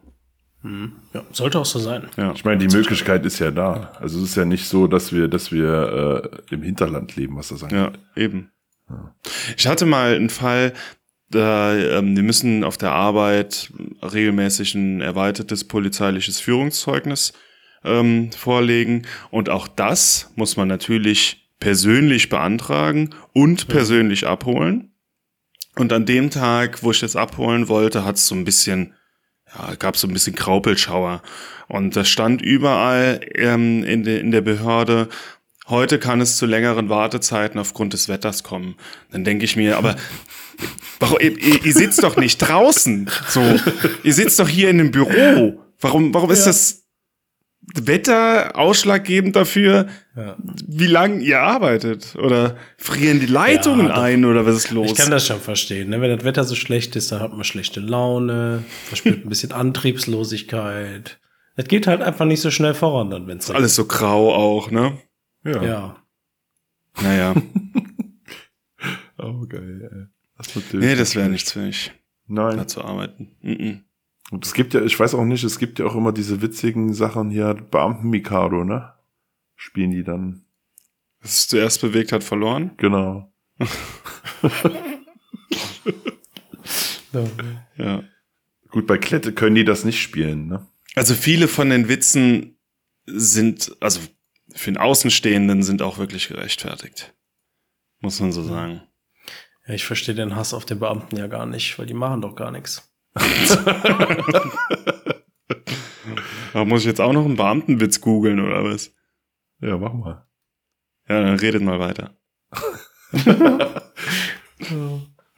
[1.12, 2.08] Ja, sollte auch so sein.
[2.16, 2.32] Ja.
[2.32, 3.92] Ich meine, die Möglichkeit ist ja da.
[4.00, 7.48] Also es ist ja nicht so, dass wir, dass wir äh, im Hinterland leben, was
[7.48, 7.78] das angeht.
[7.78, 7.92] Ja,
[8.22, 8.52] eben.
[9.56, 10.72] Ich hatte mal einen Fall,
[11.30, 17.32] da, ähm, die müssen auf der Arbeit regelmäßig ein erweitertes polizeiliches Führungszeugnis
[17.84, 19.06] ähm, vorlegen.
[19.30, 24.90] Und auch das muss man natürlich persönlich beantragen und persönlich abholen.
[25.76, 28.94] Und an dem Tag, wo ich das abholen wollte, hat es so ein bisschen,
[29.56, 31.22] ja, gab so ein bisschen Graupelschauer.
[31.68, 35.08] Und da stand überall ähm, in, de, in der Behörde,
[35.68, 38.74] heute kann es zu längeren Wartezeiten aufgrund des Wetters kommen.
[39.12, 39.94] Dann denke ich mir, aber
[40.98, 43.08] warum, ihr, ihr sitzt doch nicht draußen.
[43.28, 43.40] So,
[44.02, 45.62] ihr sitzt doch hier in einem Büro.
[45.80, 46.81] Warum, warum ist das
[47.74, 49.86] Wetter ausschlaggebend dafür,
[50.16, 50.36] Ja.
[50.66, 52.16] wie lange ihr arbeitet?
[52.16, 54.90] Oder frieren die Leitungen Ja, ein oder was ist los?
[54.90, 55.88] Ich kann das schon verstehen.
[55.90, 56.00] Ne?
[56.00, 61.18] Wenn das Wetter so schlecht ist, dann hat man schlechte Laune, verspürt ein bisschen Antriebslosigkeit.
[61.56, 64.70] Es geht halt einfach nicht so schnell voran, dann, wenn es Alles so grau auch,
[64.70, 64.98] ne?
[65.44, 65.96] Ja.
[67.00, 67.34] Naja.
[69.18, 69.88] Oh, geil.
[69.92, 70.06] ey.
[70.36, 71.92] Das nee, das wäre nichts für mich,
[72.26, 72.56] Nein.
[72.56, 73.36] da zu arbeiten.
[73.40, 73.84] Mhm.
[74.32, 76.94] Und es gibt ja, ich weiß auch nicht, es gibt ja auch immer diese witzigen
[76.94, 78.94] Sachen hier, Beamten-Mikado, ne?
[79.56, 80.46] Spielen die dann.
[81.20, 82.72] Was es zuerst bewegt hat, verloren.
[82.78, 83.30] Genau.
[87.76, 88.02] Ja.
[88.70, 90.66] Gut, bei Klette können die das nicht spielen, ne?
[90.94, 92.56] Also viele von den Witzen
[93.04, 94.00] sind, also
[94.54, 97.14] für den Außenstehenden sind auch wirklich gerechtfertigt.
[98.00, 98.80] Muss man so sagen.
[99.66, 102.34] ja, ich verstehe den Hass auf den Beamten ja gar nicht, weil die machen doch
[102.34, 102.91] gar nichts.
[106.54, 108.92] Aber muss ich jetzt auch noch einen Beamtenwitz googeln oder was?
[109.60, 110.26] Ja, mach mal.
[111.08, 112.16] Ja, dann redet mal weiter.
[113.12, 113.92] Hat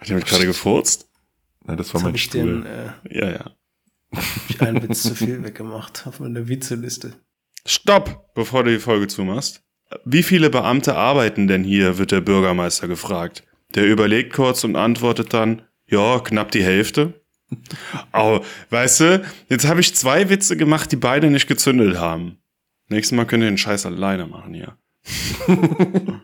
[0.09, 1.09] jemand gerade gefurzt?
[1.65, 2.63] Nein, das war Jetzt mein Stuhl.
[2.63, 3.51] den äh, Ja, ja.
[4.15, 7.15] hab ich einen Witz zu viel weggemacht auf meiner Witzeliste.
[7.67, 9.63] Stopp, bevor du die Folge zumachst.
[10.05, 13.45] Wie viele Beamte arbeiten denn hier, wird der Bürgermeister gefragt.
[13.75, 17.24] Der überlegt kurz und antwortet dann, ja, knapp die Hälfte.
[18.13, 22.39] Au, weißt du, jetzt habe ich zwei Witze gemacht, die beide nicht gezündelt haben.
[22.89, 24.77] Nächstes Mal könnt ihr den Scheiß alleine machen hier.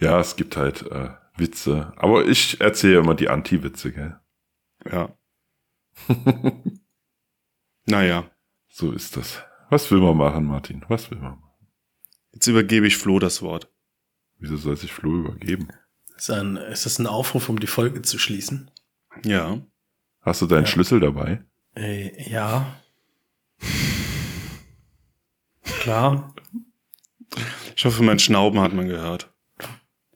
[0.00, 1.92] Ja, es gibt halt äh, Witze.
[1.96, 4.18] Aber ich erzähle immer die Anti-Witze, gell?
[4.90, 5.14] Ja.
[7.84, 8.30] naja,
[8.68, 9.42] So ist das.
[9.68, 10.84] Was will man machen, Martin?
[10.88, 11.44] Was will man machen?
[12.32, 13.70] jetzt übergebe ich Flo das Wort.
[14.38, 15.68] Wieso soll sich Flo übergeben?
[16.16, 18.70] Ist, ein, ist das ein Aufruf, um die Folge zu schließen?
[19.24, 19.60] Ja.
[20.20, 21.40] Hast du deinen Schlüssel dabei?
[21.74, 22.76] Äh, ja.
[25.80, 26.34] Klar.
[27.76, 29.30] Ich hoffe, mein Schnauben hat man gehört.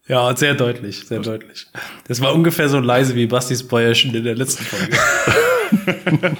[0.06, 1.66] Ja, sehr deutlich, sehr deutlich.
[2.06, 4.98] Das war ungefähr so leise wie Bastis Bäuerchen in der letzten Folge.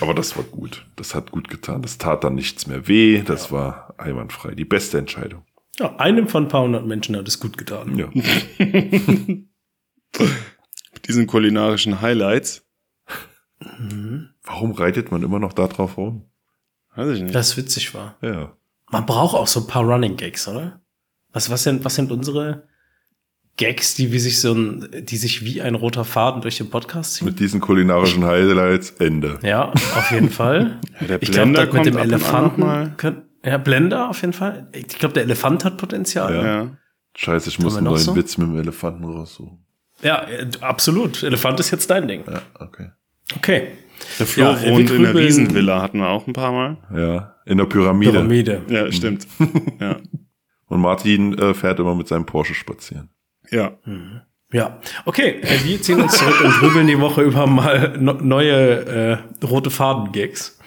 [0.00, 0.84] Aber das war gut.
[0.96, 1.80] Das hat gut getan.
[1.80, 3.22] Das tat dann nichts mehr weh.
[3.22, 4.54] Das war einwandfrei.
[4.54, 5.44] Die beste Entscheidung.
[5.78, 7.96] Ja, einem von ein paar hundert Menschen hat es gut getan.
[7.96, 8.10] Ja.
[11.06, 12.64] Diesen kulinarischen Highlights.
[14.44, 16.24] Warum reitet man immer noch da drauf rum?
[16.94, 17.34] Weiß ich nicht.
[17.34, 18.16] Das witzig war.
[18.22, 18.56] Ja.
[18.90, 20.80] Man braucht auch so ein paar Running Gags, oder?
[21.32, 22.66] Was, was, sind, was sind unsere
[23.56, 27.14] Gags, die wie sich so ein, die sich wie ein roter Faden durch den Podcast
[27.14, 27.26] ziehen.
[27.26, 29.38] Mit diesen kulinarischen Highlights Ende.
[29.42, 30.80] Ja, auf jeden Fall.
[31.00, 32.94] der ich glaube, Blender mit dem Elefanten mal.
[32.96, 34.68] könnt, ja, Blender auf jeden Fall.
[34.72, 36.34] Ich glaube, der Elefant hat Potenzial.
[36.34, 36.44] Ja.
[36.44, 36.76] Ja.
[37.16, 38.16] Scheiße, ich muss einen noch neuen so?
[38.16, 39.64] Witz mit dem Elefanten raussuchen.
[40.02, 40.26] Ja,
[40.60, 41.22] absolut.
[41.22, 42.24] Elefant ist jetzt dein Ding.
[42.30, 42.90] Ja, okay.
[43.36, 43.68] Okay.
[44.18, 46.76] Der Flo Ja, wohnt in grübeln- Riesenvilla, hatten wir auch ein paar Mal.
[46.94, 48.12] Ja, in der Pyramide.
[48.12, 48.62] Pyramide.
[48.68, 49.26] Ja, stimmt.
[49.80, 49.96] ja.
[50.66, 53.10] Und Martin äh, fährt immer mit seinem Porsche spazieren.
[53.50, 53.72] Ja.
[54.52, 55.40] Ja, okay.
[55.42, 59.70] äh, Wir ziehen uns zurück und grübeln die Woche über mal no neue äh, rote
[59.70, 60.58] Faden-Gags.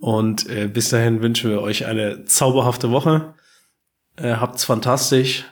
[0.00, 3.34] Und äh, bis dahin wünschen wir euch eine zauberhafte Woche.
[4.16, 5.44] Äh, habt's fantastisch.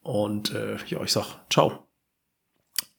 [0.00, 1.86] Und äh, ja, ich sag ciao.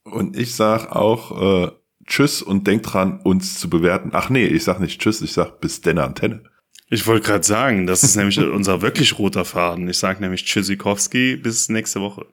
[0.04, 1.72] Und ich sag auch äh,
[2.06, 4.12] Tschüss und denkt dran, uns zu bewerten.
[4.14, 6.44] Ach nee, ich sag nicht Tschüss, ich sag bis denn Antenne.
[6.90, 9.88] Ich wollte gerade sagen, das ist nämlich unser wirklich roter Faden.
[9.88, 12.26] Ich sage nämlich Tschüssikowski bis nächste Woche.